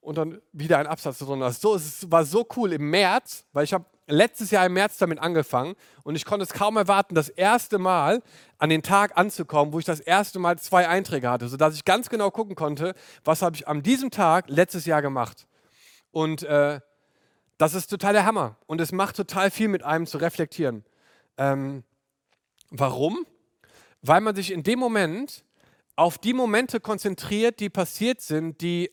[0.09, 1.53] und dann wieder ein Absatz darunter.
[1.53, 5.19] So, es war so cool im März, weil ich habe letztes Jahr im März damit
[5.19, 8.23] angefangen und ich konnte es kaum erwarten, das erste Mal
[8.57, 12.09] an den Tag anzukommen, wo ich das erste Mal zwei Einträge hatte, sodass ich ganz
[12.09, 15.47] genau gucken konnte, was habe ich an diesem Tag letztes Jahr gemacht.
[16.11, 16.81] Und äh,
[17.59, 20.87] das ist total der Hammer und es macht total viel mit einem zu reflektieren.
[21.37, 21.85] Ähm,
[22.71, 23.27] warum?
[24.01, 25.45] Weil man sich in dem Moment
[25.97, 28.91] auf die Momente konzentriert, die passiert sind, die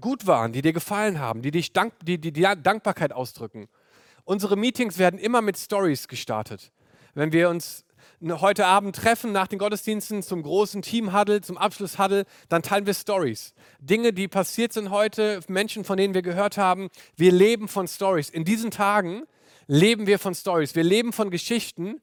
[0.00, 3.68] gut waren, die dir gefallen haben, die dich dank, die, die, die Dankbarkeit ausdrücken.
[4.24, 6.72] Unsere Meetings werden immer mit Stories gestartet.
[7.14, 7.84] Wenn wir uns
[8.22, 13.54] heute Abend treffen nach den Gottesdiensten zum großen Team-Huddle, zum Abschluss-Huddle, dann teilen wir Stories.
[13.78, 16.88] Dinge, die passiert sind heute, Menschen, von denen wir gehört haben.
[17.16, 18.30] Wir leben von Stories.
[18.30, 19.22] In diesen Tagen
[19.66, 20.74] leben wir von Stories.
[20.74, 22.00] Wir leben von Geschichten,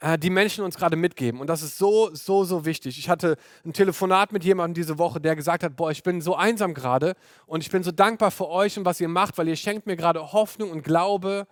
[0.00, 1.40] äh, die Menschen uns gerade mitgeben.
[1.40, 2.98] Und das ist so, so, so wichtig.
[2.98, 6.36] Ich hatte ein Telefonat mit jemandem diese Woche, der gesagt hat, boah, ich bin so
[6.36, 7.14] einsam gerade
[7.46, 9.96] und ich bin so dankbar für euch und was ihr macht, weil ihr schenkt mir
[9.96, 11.46] gerade Hoffnung und Glaube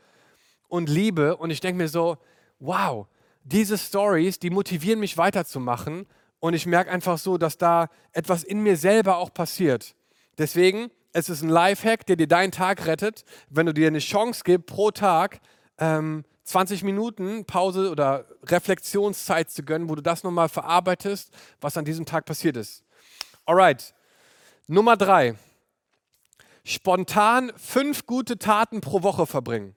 [0.68, 1.37] und Liebe.
[1.37, 2.18] Und ich denke mir so,
[2.59, 3.07] wow,
[3.44, 6.07] diese Stories, die motivieren mich weiterzumachen.
[6.40, 9.94] Und ich merke einfach so, dass da etwas in mir selber auch passiert.
[10.37, 14.42] Deswegen, es ist ein Lifehack, der dir deinen Tag rettet, wenn du dir eine Chance
[14.44, 15.40] gibst, pro Tag
[15.78, 21.85] ähm, 20 Minuten Pause oder Reflexionszeit zu gönnen, wo du das nochmal verarbeitest, was an
[21.85, 22.85] diesem Tag passiert ist.
[23.46, 23.94] Alright.
[24.66, 25.35] Nummer drei.
[26.64, 29.74] Spontan fünf gute Taten pro Woche verbringen.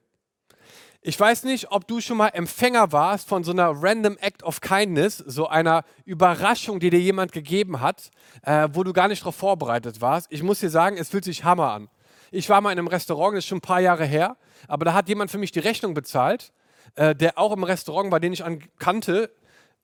[1.00, 4.60] Ich weiß nicht, ob du schon mal Empfänger warst von so einer Random Act of
[4.60, 8.10] Kindness, so einer Überraschung, die dir jemand gegeben hat,
[8.42, 10.26] äh, wo du gar nicht darauf vorbereitet warst.
[10.30, 11.88] Ich muss dir sagen, es fühlt sich Hammer an.
[12.30, 14.92] Ich war mal in einem Restaurant, das ist schon ein paar Jahre her, aber da
[14.92, 16.52] hat jemand für mich die Rechnung bezahlt,
[16.94, 18.42] äh, der auch im Restaurant war, den ich
[18.78, 19.30] kannte,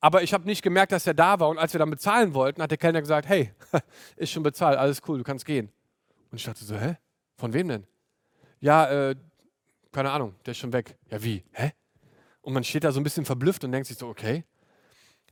[0.00, 1.48] aber ich habe nicht gemerkt, dass er da war.
[1.48, 3.52] Und als wir dann bezahlen wollten, hat der Kellner gesagt, hey,
[4.16, 5.70] ist schon bezahlt, alles cool, du kannst gehen.
[6.30, 6.96] Und ich dachte so, hä?
[7.36, 7.86] Von wem denn?
[8.60, 9.16] Ja, äh,
[9.92, 10.96] keine Ahnung, der ist schon weg.
[11.10, 11.44] Ja, wie?
[11.52, 11.72] Hä?
[12.42, 14.44] Und man steht da so ein bisschen verblüfft und denkt sich so, okay,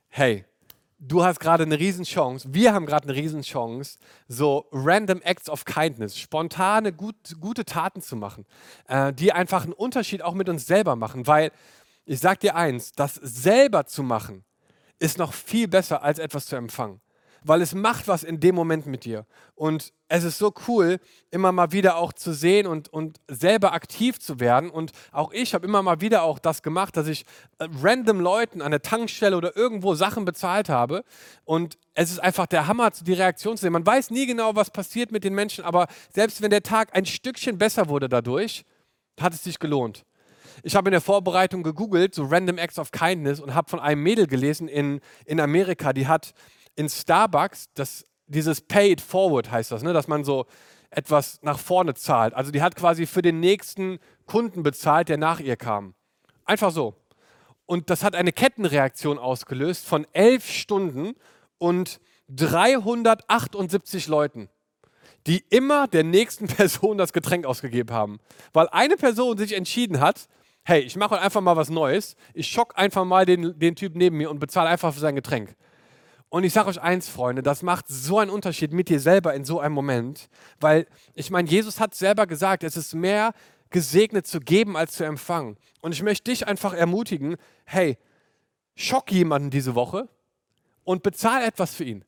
[0.08, 0.44] hey,
[1.04, 6.16] du hast gerade eine Riesenchance, wir haben gerade eine Riesenchance, so random acts of kindness,
[6.16, 8.46] spontane, gut, gute Taten zu machen,
[8.86, 11.26] äh, die einfach einen Unterschied auch mit uns selber machen.
[11.26, 11.50] Weil
[12.04, 14.44] ich sag dir eins, das selber zu machen,
[14.98, 17.00] ist noch viel besser als etwas zu empfangen.
[17.44, 19.26] Weil es macht was in dem Moment mit dir.
[19.54, 20.98] Und es ist so cool,
[21.30, 24.70] immer mal wieder auch zu sehen und, und selber aktiv zu werden.
[24.70, 27.24] Und auch ich habe immer mal wieder auch das gemacht, dass ich
[27.58, 31.04] äh, random Leuten an der Tankstelle oder irgendwo Sachen bezahlt habe.
[31.44, 33.72] Und es ist einfach der Hammer, die Reaktion zu sehen.
[33.72, 37.06] Man weiß nie genau, was passiert mit den Menschen, aber selbst wenn der Tag ein
[37.06, 38.64] Stückchen besser wurde dadurch,
[39.20, 40.04] hat es sich gelohnt.
[40.62, 44.02] Ich habe in der Vorbereitung gegoogelt, so Random Acts of Kindness, und habe von einem
[44.02, 46.34] Mädel gelesen in, in Amerika, die hat
[46.76, 50.46] in Starbucks, das, dieses Pay it forward heißt das, ne, dass man so
[50.90, 52.34] etwas nach vorne zahlt.
[52.34, 55.94] Also die hat quasi für den nächsten Kunden bezahlt, der nach ihr kam.
[56.44, 56.94] Einfach so.
[57.66, 61.14] Und das hat eine Kettenreaktion ausgelöst von elf Stunden
[61.58, 64.48] und 378 Leuten,
[65.26, 68.20] die immer der nächsten Person das Getränk ausgegeben haben.
[68.52, 70.28] Weil eine Person sich entschieden hat,
[70.64, 74.16] hey, ich mache einfach mal was Neues, ich schock einfach mal den, den Typ neben
[74.16, 75.56] mir und bezahle einfach für sein Getränk.
[76.32, 79.44] Und ich sage euch eins, Freunde, das macht so einen Unterschied mit dir selber in
[79.44, 83.34] so einem Moment, weil ich meine, Jesus hat selber gesagt, es ist mehr
[83.68, 85.58] gesegnet zu geben als zu empfangen.
[85.82, 87.98] Und ich möchte dich einfach ermutigen, hey,
[88.74, 90.08] schock jemanden diese Woche
[90.84, 92.02] und bezahl etwas für ihn.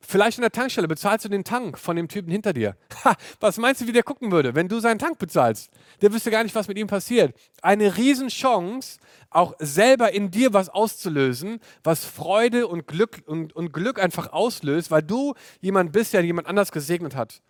[0.00, 2.76] Vielleicht in der Tankstelle bezahlst du den Tank von dem Typen hinter dir.
[3.04, 5.70] Ha, was meinst du, wie der gucken würde, wenn du seinen Tank bezahlst?
[6.02, 7.32] Der wüsste gar nicht, was mit ihm passiert.
[7.62, 8.98] Eine Riesenchance,
[9.30, 14.90] auch selber in dir was auszulösen, was Freude und Glück und, und Glück einfach auslöst,
[14.90, 17.40] weil du jemand bist, der jemand anders gesegnet hat.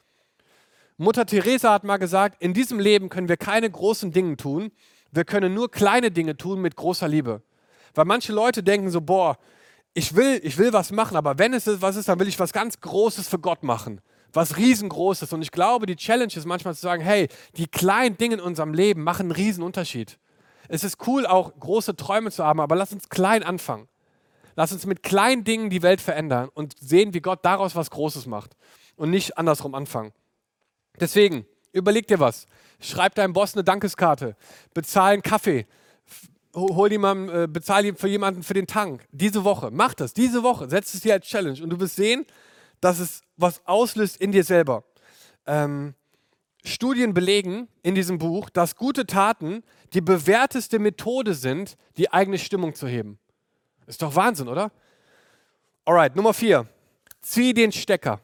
[0.98, 4.72] Mutter Teresa hat mal gesagt, in diesem Leben können wir keine großen Dinge tun,
[5.12, 7.42] wir können nur kleine Dinge tun mit großer Liebe.
[7.94, 9.38] Weil manche Leute denken so, boah,
[9.98, 12.52] ich will, ich will was machen, aber wenn es was ist, dann will ich was
[12.52, 14.00] ganz Großes für Gott machen.
[14.32, 15.32] Was riesengroßes.
[15.32, 18.74] Und ich glaube, die Challenge ist manchmal zu sagen, hey, die kleinen Dinge in unserem
[18.74, 20.18] Leben machen einen riesen Unterschied.
[20.68, 23.88] Es ist cool, auch große Träume zu haben, aber lass uns klein anfangen.
[24.54, 28.26] Lass uns mit kleinen Dingen die Welt verändern und sehen, wie Gott daraus was Großes
[28.26, 28.52] macht
[28.96, 30.12] und nicht andersrum anfangen.
[31.00, 32.46] Deswegen, überleg dir was.
[32.78, 34.36] Schreib deinem Boss eine Dankeskarte,
[34.74, 35.66] bezahl einen Kaffee,
[36.58, 39.06] hol jemanden, äh, bezahl für jemanden für den Tank.
[39.12, 42.26] Diese Woche, mach das, diese Woche, setz es dir als Challenge und du wirst sehen,
[42.80, 44.84] dass es was auslöst in dir selber.
[45.46, 45.94] Ähm,
[46.64, 49.62] Studien belegen in diesem Buch, dass gute Taten
[49.94, 53.18] die bewährteste Methode sind, die eigene Stimmung zu heben.
[53.86, 54.70] Ist doch Wahnsinn, oder?
[55.84, 56.66] Alright, Nummer vier.
[57.22, 58.20] Zieh den Stecker.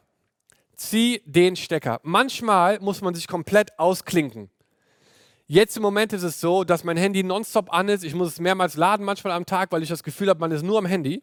[0.77, 2.01] Zieh den Stecker.
[2.03, 4.51] Manchmal muss man sich komplett ausklinken.
[5.47, 8.03] Jetzt im Moment ist es so, dass mein Handy nonstop an ist.
[8.03, 10.63] Ich muss es mehrmals laden, manchmal am Tag, weil ich das Gefühl habe, man ist
[10.63, 11.23] nur am Handy.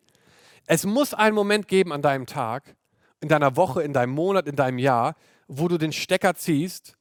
[0.67, 2.75] Es muss einen Moment geben an deinem Tag,
[3.19, 5.15] in deiner Woche, in deinem Monat, in deinem Jahr,
[5.47, 6.95] wo du den Stecker ziehst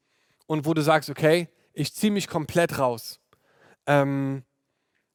[0.47, 3.21] und wo du sagst, okay, ich ziehe mich komplett raus.
[3.87, 4.43] Ähm,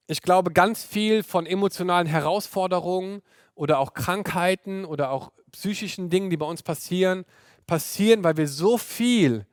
[0.06, 3.24] ich glaube, ganz viel von emotionalen Herausforderungen
[3.56, 7.26] oder auch Krankheiten oder auch psychischen Dingen, die bei uns passieren,
[7.66, 9.48] passieren, weil wir so viel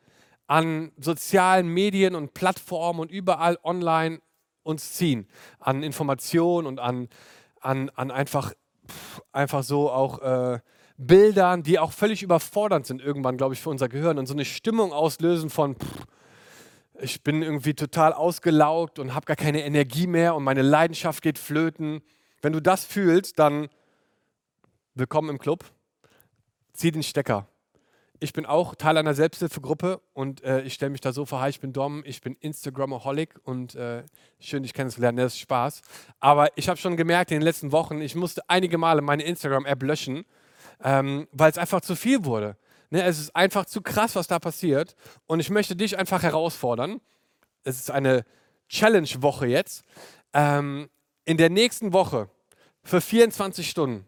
[0.53, 4.21] an sozialen Medien und Plattformen und überall online
[4.65, 5.27] uns ziehen.
[5.59, 7.09] An Informationen und an,
[7.63, 8.53] an, an einfach,
[9.33, 10.61] einfach so auch äh,
[10.99, 14.45] Bildern, die auch völlig überfordernd sind irgendwann, glaube ich, für unser Gehirn und so eine
[14.45, 16.05] Stimmung auslösen von, pff,
[17.01, 21.39] ich bin irgendwie total ausgelaugt und habe gar keine Energie mehr und meine Leidenschaft geht
[21.39, 22.03] flöten.
[22.43, 23.71] Wenn du das fühlst, dann
[24.93, 25.65] willkommen im Club.
[26.75, 27.49] Zieh den Stecker
[28.23, 31.51] ich bin auch Teil einer Selbsthilfegruppe und äh, ich stelle mich da so vor, hi,
[31.51, 34.05] ich bin Dom, ich bin Instagramaholic und äh,
[34.39, 35.83] schön, dich kennenzulernen, das ist Spaß.
[36.21, 39.83] Aber ich habe schon gemerkt in den letzten Wochen, ich musste einige Male meine Instagram-App
[39.83, 40.25] löschen,
[40.85, 42.57] ähm, weil es einfach zu viel wurde.
[42.91, 44.95] Ne, es ist einfach zu krass, was da passiert
[45.27, 47.01] und ich möchte dich einfach herausfordern.
[47.65, 48.25] Es ist eine
[48.69, 49.83] Challenge-Woche jetzt.
[50.33, 50.89] Ähm,
[51.25, 52.29] in der nächsten Woche
[52.85, 54.07] für 24 Stunden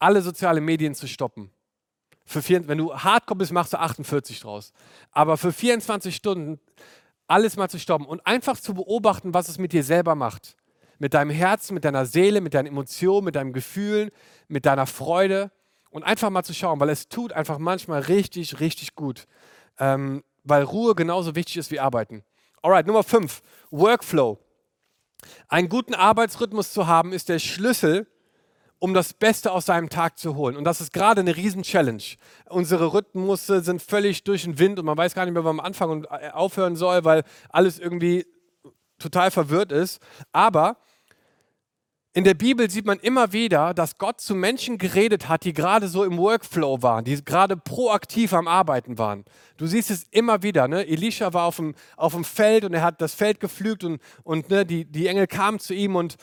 [0.00, 1.52] alle sozialen Medien zu stoppen
[2.24, 4.72] für vier, wenn du Hardcore bist, machst du 48 draus.
[5.12, 6.58] Aber für 24 Stunden
[7.26, 10.56] alles mal zu stoppen und einfach zu beobachten, was es mit dir selber macht.
[10.98, 14.10] Mit deinem Herzen, mit deiner Seele, mit deinen Emotionen, mit deinen Gefühlen,
[14.48, 15.50] mit deiner Freude.
[15.90, 19.26] Und einfach mal zu schauen, weil es tut einfach manchmal richtig, richtig gut.
[19.78, 22.24] Ähm, weil Ruhe genauso wichtig ist wie Arbeiten.
[22.62, 23.42] Alright, Nummer 5.
[23.70, 24.38] Workflow.
[25.48, 28.06] Einen guten Arbeitsrhythmus zu haben, ist der Schlüssel
[28.84, 30.58] um das Beste aus seinem Tag zu holen.
[30.58, 32.02] Und das ist gerade eine Riesen-Challenge.
[32.50, 35.64] Unsere Rhythmusse sind völlig durch den Wind und man weiß gar nicht mehr, wo man
[35.64, 38.26] anfangen und äh, aufhören soll, weil alles irgendwie
[38.98, 40.02] total verwirrt ist.
[40.32, 40.76] Aber
[42.12, 45.88] in der Bibel sieht man immer wieder, dass Gott zu Menschen geredet hat, die gerade
[45.88, 49.24] so im Workflow waren, die gerade proaktiv am Arbeiten waren.
[49.56, 50.68] Du siehst es immer wieder.
[50.68, 50.86] Ne?
[50.86, 54.50] Elisha war auf dem, auf dem Feld und er hat das Feld gepflügt und, und
[54.50, 56.16] ne, die, die Engel kamen zu ihm und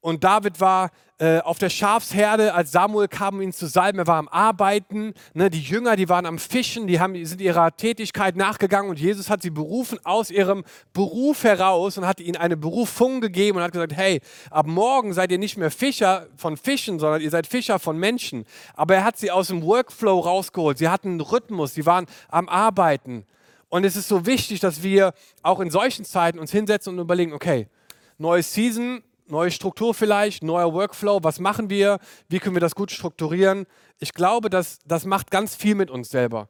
[0.00, 3.98] Und David war äh, auf der Schafsherde, als Samuel kam, um ihn zu salben.
[3.98, 5.12] Er war am Arbeiten.
[5.34, 5.50] Ne?
[5.50, 9.42] Die Jünger, die waren am Fischen, die haben, sind ihrer Tätigkeit nachgegangen und Jesus hat
[9.42, 13.92] sie berufen aus ihrem Beruf heraus und hat ihnen eine Berufung gegeben und hat gesagt:
[13.94, 17.98] Hey, ab morgen seid ihr nicht mehr Fischer von Fischen, sondern ihr seid Fischer von
[17.98, 18.46] Menschen.
[18.74, 20.78] Aber er hat sie aus dem Workflow rausgeholt.
[20.78, 23.26] Sie hatten einen Rhythmus, sie waren am Arbeiten.
[23.68, 27.34] Und es ist so wichtig, dass wir auch in solchen Zeiten uns hinsetzen und überlegen:
[27.34, 27.68] Okay,
[28.16, 32.90] neue Season, neue Struktur vielleicht, neuer Workflow, was machen wir, wie können wir das gut
[32.90, 33.66] strukturieren.
[33.98, 36.48] Ich glaube, das, das macht ganz viel mit uns selber.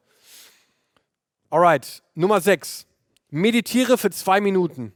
[1.51, 2.87] Alright, Nummer 6.
[3.31, 4.93] Meditiere für zwei Minuten.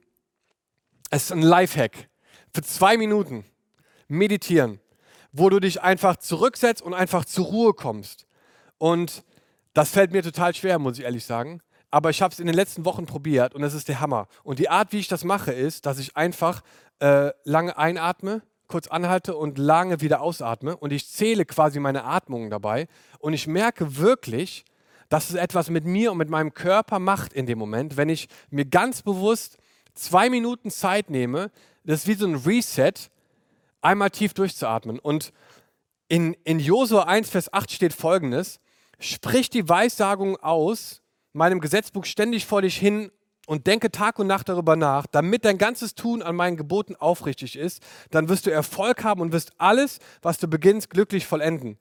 [1.11, 2.09] Es ist ein Lifehack.
[2.53, 3.45] Für zwei Minuten
[4.09, 4.81] meditieren,
[5.33, 8.27] wo du dich einfach zurücksetzt und einfach zur Ruhe kommst.
[8.79, 9.25] Und
[9.73, 11.61] das fällt mir total schwer, muss ich ehrlich sagen.
[11.95, 14.27] Aber ich habe es in den letzten Wochen probiert und es ist der Hammer.
[14.43, 16.65] Und die Art, wie ich das mache, ist, dass ich einfach
[16.99, 22.51] äh, lange einatme, kurz anhalte und lange wieder ausatme und ich zähle quasi meine Atmungen
[22.51, 22.89] dabei
[23.21, 24.65] und ich merke wirklich,
[25.09, 28.27] dass es etwas mit mir und mit meinem Körper macht in dem Moment, wenn ich
[28.51, 29.59] mir ganz bewusst
[29.95, 31.53] zwei Minuten Zeit nehme,
[31.85, 33.09] das ist wie so ein Reset,
[33.83, 34.99] einmal tief durchzuatmen.
[34.99, 35.33] Und
[36.09, 38.59] in, in Josua 1, Vers 8 steht folgendes,
[38.99, 41.03] sprich die Weissagung aus,
[41.35, 43.11] meinem Gesetzbuch ständig vor dich hin
[43.47, 47.57] und denke Tag und Nacht darüber nach, damit dein ganzes Tun an meinen Geboten aufrichtig
[47.57, 51.77] ist, dann wirst du Erfolg haben und wirst alles, was du beginnst, glücklich vollenden.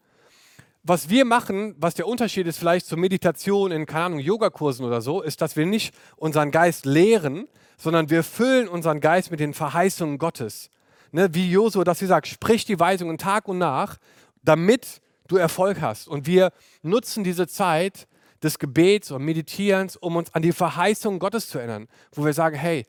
[0.81, 4.99] Was wir machen, was der Unterschied ist vielleicht zur Meditation in, keine Ahnung, Yogakursen oder
[4.99, 9.53] so, ist, dass wir nicht unseren Geist lehren, sondern wir füllen unseren Geist mit den
[9.53, 10.69] Verheißungen Gottes.
[11.11, 13.97] Ne, wie Josu, dass sie sagt, sprich die Weisungen Tag und nach,
[14.43, 16.07] damit du Erfolg hast.
[16.07, 18.07] Und wir nutzen diese Zeit,
[18.43, 22.57] des Gebets und Meditierens, um uns an die Verheißung Gottes zu erinnern, wo wir sagen,
[22.57, 22.85] hey,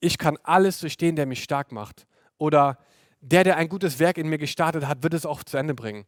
[0.00, 2.06] ich kann alles durchstehen, der mich stark macht.
[2.38, 2.78] Oder
[3.20, 6.04] der, der ein gutes Werk in mir gestartet hat, wird es auch zu Ende bringen.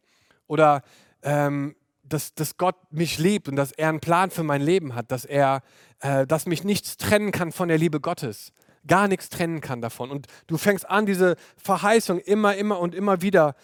[0.47, 0.81] Oder
[1.21, 5.11] ähm, dass, dass Gott mich liebt und dass er einen Plan für mein Leben hat,
[5.11, 5.61] dass er,
[5.99, 8.53] äh, dass mich nichts trennen kann von der Liebe Gottes.
[8.85, 10.11] Gar nichts trennen kann davon.
[10.11, 13.55] Und du fängst an, diese Verheißung immer, immer und immer wieder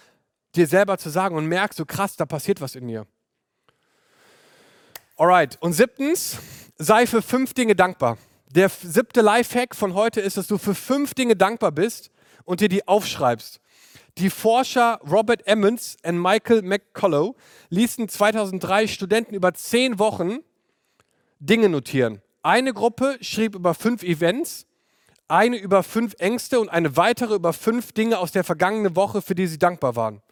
[0.56, 3.08] dir selber zu sagen und merkst so krass, da passiert was in mir.
[5.16, 6.40] Alright, und siebtens,
[6.80, 8.18] sei für fünf Dinge dankbar.
[8.48, 12.10] Der siebte Lifehack von heute ist, dass du für fünf Dinge dankbar bist
[12.46, 13.62] und dir die aufschreibst.
[14.18, 17.36] Die Forscher Robert Emmons und Michael McCullough
[17.70, 20.40] ließen 2003 Studenten über zehn Wochen
[21.40, 22.24] Dinge notieren.
[22.42, 24.66] Eine Gruppe schrieb über fünf Events,
[25.28, 29.36] eine über fünf Ängste und eine weitere über fünf Dinge aus der vergangenen Woche, für
[29.36, 30.24] die sie dankbar waren.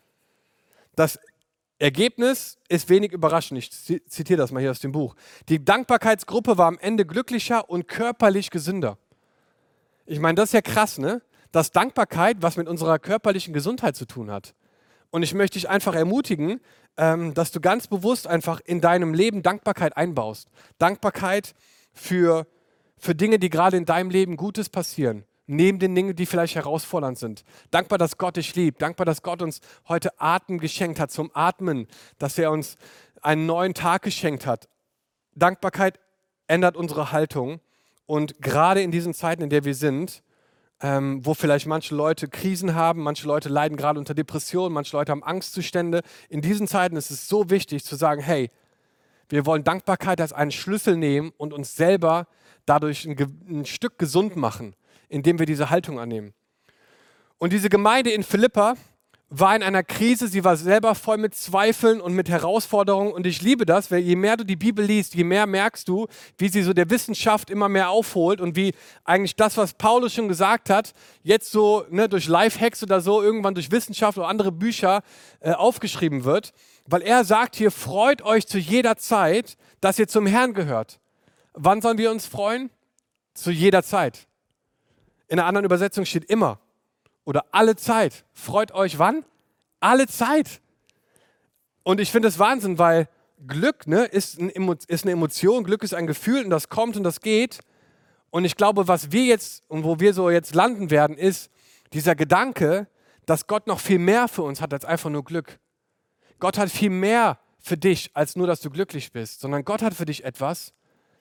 [0.96, 1.20] Das
[1.82, 3.58] Ergebnis ist wenig überraschend.
[3.58, 5.16] Ich zitiere das mal hier aus dem Buch.
[5.50, 9.00] Die Dankbarkeitsgruppe war am Ende glücklicher und körperlich gesünder.
[10.06, 11.24] Ich meine, das ist ja krass, ne?
[11.52, 14.54] Dass Dankbarkeit was mit unserer körperlichen Gesundheit zu tun hat.
[15.10, 16.62] Und ich möchte dich einfach ermutigen,
[16.98, 20.50] ähm, dass du ganz bewusst einfach in deinem Leben Dankbarkeit einbaust.
[20.78, 21.56] Dankbarkeit
[21.94, 22.46] für,
[22.96, 27.18] für Dinge, die gerade in deinem Leben Gutes passieren neben den Dingen, die vielleicht herausfordernd
[27.18, 27.44] sind.
[27.72, 28.82] Dankbar, dass Gott dich liebt.
[28.82, 31.88] Dankbar, dass Gott uns heute Atem geschenkt hat zum Atmen,
[32.18, 32.78] dass er uns
[33.22, 34.70] einen neuen Tag geschenkt hat.
[35.36, 36.00] Dankbarkeit
[36.48, 37.60] ändert unsere Haltung.
[38.06, 40.24] Und gerade in diesen Zeiten, in der wir sind,
[40.82, 45.12] ähm, wo vielleicht manche Leute Krisen haben, manche Leute leiden gerade unter Depressionen, manche Leute
[45.12, 48.52] haben Angstzustände, in diesen Zeiten ist es so wichtig zu sagen, hey,
[49.28, 52.28] wir wollen Dankbarkeit als einen Schlüssel nehmen und uns selber
[52.66, 53.18] dadurch ein,
[53.50, 54.76] ein Stück gesund machen
[55.12, 56.34] indem wir diese Haltung annehmen.
[57.38, 58.76] Und diese Gemeinde in Philippa
[59.34, 63.14] war in einer Krise, sie war selber voll mit Zweifeln und mit Herausforderungen.
[63.14, 66.08] Und ich liebe das, weil je mehr du die Bibel liest, je mehr merkst du,
[66.38, 68.74] wie sie so der Wissenschaft immer mehr aufholt und wie
[69.06, 70.94] eigentlich das, was Paulus schon gesagt hat,
[71.24, 75.02] jetzt so ne, durch Lifehacks oder so, irgendwann durch Wissenschaft oder andere Bücher
[75.40, 76.52] äh, aufgeschrieben wird.
[76.86, 81.00] Weil er sagt hier, freut euch zu jeder Zeit, dass ihr zum Herrn gehört.
[81.54, 82.70] Wann sollen wir uns freuen?
[83.34, 84.28] Zu jeder Zeit.
[85.32, 86.60] In einer anderen Übersetzung steht immer
[87.24, 88.26] oder alle Zeit.
[88.34, 89.24] Freut euch wann?
[89.80, 90.60] Alle Zeit.
[91.84, 93.08] Und ich finde es Wahnsinn, weil
[93.48, 94.50] Glück ne, ist, ein,
[94.88, 97.62] ist eine Emotion, Glück ist ein Gefühl und das kommt und das geht.
[98.30, 101.50] Und ich glaube, was wir jetzt und wo wir so jetzt landen werden, ist
[101.94, 102.88] dieser Gedanke,
[103.26, 105.60] dass Gott noch viel mehr für uns hat als einfach nur Glück.
[106.40, 109.94] Gott hat viel mehr für dich, als nur, dass du glücklich bist, sondern Gott hat
[109.94, 110.74] für dich etwas,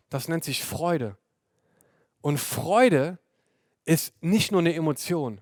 [0.09, 1.17] das nennt sich Freude.
[2.23, 3.21] Und Freude
[3.91, 5.41] ist nicht nur eine Emotion.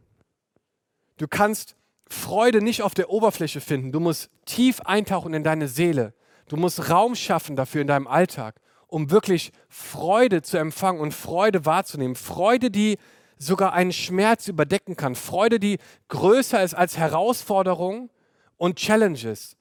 [1.19, 1.77] Du kannst
[2.09, 3.93] Freude nicht auf der Oberfläche finden.
[3.93, 6.15] Du musst tief eintauchen in deine Seele.
[6.49, 11.67] Du musst Raum schaffen dafür in deinem Alltag, um wirklich Freude zu empfangen und Freude
[11.67, 12.17] wahrzunehmen.
[12.17, 12.97] Freude, die
[13.37, 15.15] sogar einen Schmerz überdecken kann.
[15.15, 15.77] Freude, die
[16.09, 18.09] größer ist als Herausforderungen
[18.57, 19.57] und Challenges.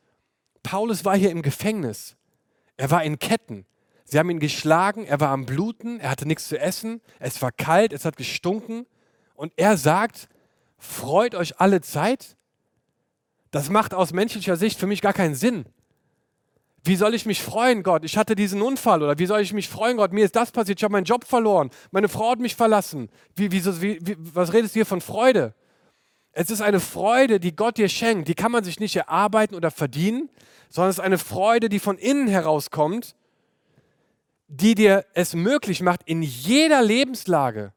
[0.64, 2.16] Paulus war hier im Gefängnis.
[2.78, 3.66] Er war in Ketten.
[4.10, 7.52] Sie haben ihn geschlagen, er war am Bluten, er hatte nichts zu essen, es war
[7.52, 8.86] kalt, es hat gestunken.
[9.36, 10.30] Und er sagt,
[10.78, 12.38] freut euch alle Zeit.
[13.52, 15.66] Das macht aus menschlicher Sicht für mich gar keinen Sinn.
[16.86, 18.06] Wie soll ich mich freuen, Gott?
[18.06, 19.04] Ich hatte diesen Unfall.
[19.04, 20.14] Oder wie soll ich mich freuen, Gott?
[20.14, 20.80] Mir ist das passiert.
[20.80, 21.70] Ich habe meinen Job verloren.
[21.92, 23.10] Meine Frau hat mich verlassen.
[23.36, 25.54] Wie, wie, wie, was redest du hier von Freude?
[26.32, 28.30] Es ist eine Freude, die Gott dir schenkt.
[28.30, 30.30] Die kann man sich nicht erarbeiten oder verdienen,
[30.70, 33.16] sondern es ist eine Freude, die von innen herauskommt,
[34.48, 37.74] die dir es möglich macht, in jeder Lebenslage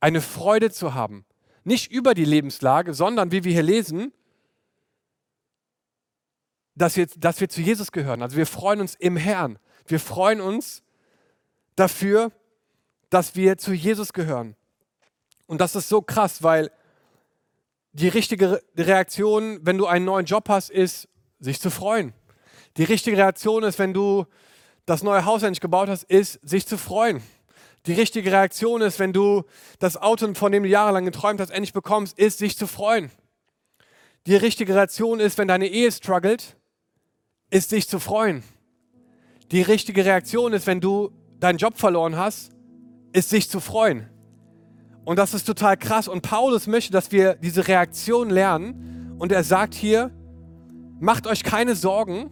[0.00, 1.24] eine Freude zu haben.
[1.64, 4.12] Nicht über die Lebenslage, sondern, wie wir hier lesen,
[6.74, 8.22] dass wir, dass wir zu Jesus gehören.
[8.22, 9.58] Also wir freuen uns im Herrn.
[9.86, 10.82] Wir freuen uns
[11.76, 12.32] dafür,
[13.10, 14.56] dass wir zu Jesus gehören.
[15.46, 16.70] Und das ist so krass, weil
[17.92, 21.08] die richtige Reaktion, wenn du einen neuen Job hast, ist,
[21.40, 22.14] sich zu freuen.
[22.76, 24.26] Die richtige Reaktion ist, wenn du
[24.90, 27.22] das neue Haus endlich gebaut hast, ist, sich zu freuen.
[27.86, 29.44] Die richtige Reaktion ist, wenn du
[29.78, 33.10] das Auto, von dem du jahrelang geträumt hast, endlich bekommst, ist, sich zu freuen.
[34.26, 36.56] Die richtige Reaktion ist, wenn deine Ehe struggelt,
[37.50, 38.42] ist, sich zu freuen.
[39.50, 42.52] Die richtige Reaktion ist, wenn du deinen Job verloren hast,
[43.12, 44.08] ist, sich zu freuen.
[45.04, 46.06] Und das ist total krass.
[46.06, 49.16] Und Paulus möchte, dass wir diese Reaktion lernen.
[49.18, 50.10] Und er sagt hier,
[51.00, 52.30] macht euch keine Sorgen.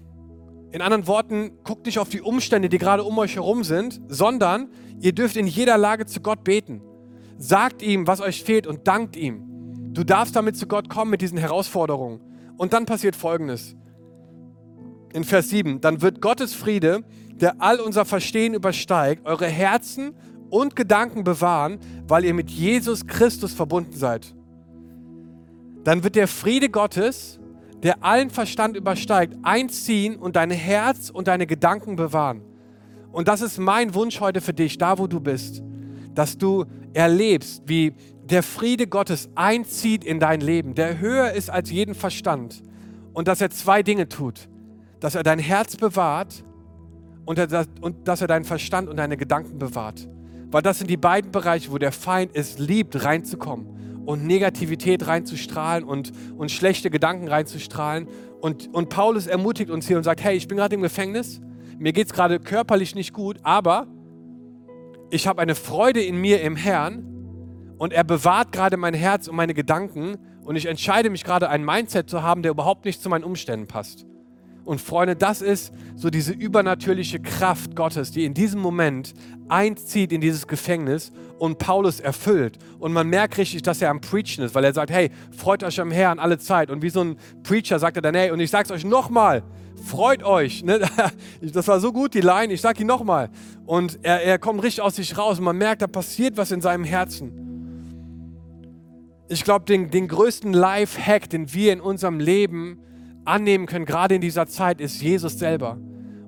[0.71, 4.69] In anderen Worten, guckt nicht auf die Umstände, die gerade um euch herum sind, sondern
[5.01, 6.83] ihr dürft in jeder Lage zu Gott beten.
[7.39, 9.45] Sagt ihm, was euch fehlt und dankt ihm.
[9.95, 12.21] Du darfst damit zu Gott kommen mit diesen Herausforderungen.
[12.57, 13.77] Und dann passiert Folgendes.
[15.13, 17.03] In Vers 7, dann wird Gottes Friede,
[17.41, 20.15] der all unser Verstehen übersteigt, eure Herzen
[20.51, 24.35] und Gedanken bewahren, weil ihr mit Jesus Christus verbunden seid.
[25.85, 27.38] Dann wird der Friede Gottes,
[27.83, 32.43] der allen Verstand übersteigt, einziehen und dein Herz und deine Gedanken bewahren.
[33.13, 35.63] Und das ist mein Wunsch heute für dich, da wo du bist,
[36.15, 41.71] dass du erlebst, wie der Friede Gottes einzieht in dein Leben, der höher ist als
[41.71, 42.63] jeden Verstand
[43.15, 44.49] und dass er zwei Dinge tut,
[45.01, 46.45] dass er dein Herz bewahrt
[47.25, 50.09] und, dass er deinen Verstand und deine Gedanken bewahrt.
[50.51, 53.78] Weil das sind die beiden Bereiche, wo der Feind es liebt, reinzukommen
[54.09, 58.09] und Negativität reinzustrahlen und, und schlechte Gedanken reinzustrahlen.
[58.41, 61.43] Und, und Paulus ermutigt uns hier und sagt, hey, ich bin gerade im Gefängnis,
[61.79, 63.87] mir geht es gerade körperlich nicht gut, aber
[65.11, 67.05] ich habe eine Freude in mir im Herrn
[67.77, 71.63] und er bewahrt gerade mein Herz und meine Gedanken und ich entscheide mich gerade, ein
[71.63, 74.07] Mindset zu haben, der überhaupt nicht zu meinen Umständen passt.
[74.69, 79.15] Und Freunde, das ist so diese übernatürliche Kraft Gottes, die in diesem Moment
[79.49, 82.59] einzieht in dieses Gefängnis und Paulus erfüllt.
[82.79, 85.81] Und man merkt richtig, dass er am Preachen ist, weil er sagt, hey, freut euch
[85.81, 86.69] am Herrn alle Zeit.
[86.69, 89.43] Und wie so ein Preacher sagt er dann, hey, und ich sag's euch nochmal,
[89.83, 90.63] freut euch.
[90.63, 90.81] Ne?
[91.41, 93.31] Das war so gut, die Line, ich sag ihn nochmal.
[93.65, 96.61] Und er, er kommt richtig aus sich raus und man merkt, da passiert was in
[96.61, 97.33] seinem Herzen.
[99.31, 102.83] Ich glaube, den, den größten Life-Hack, den wir in unserem Leben
[103.29, 105.79] annehmen können, gerade in dieser Zeit, ist Jesus selber.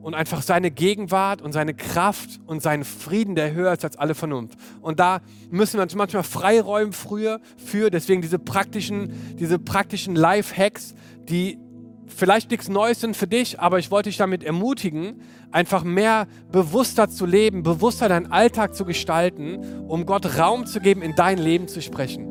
[0.03, 4.15] Und einfach seine Gegenwart und seine Kraft und seinen Frieden, der höher ist als alle
[4.15, 4.59] Vernunft.
[4.81, 5.21] Und da
[5.51, 10.95] müssen wir uns manchmal freiräumen früher für, deswegen diese praktischen, diese praktischen Life-Hacks,
[11.29, 11.59] die
[12.07, 15.21] vielleicht nichts Neues sind für dich, aber ich wollte dich damit ermutigen,
[15.51, 21.03] einfach mehr bewusster zu leben, bewusster deinen Alltag zu gestalten, um Gott Raum zu geben,
[21.03, 22.30] in dein Leben zu sprechen.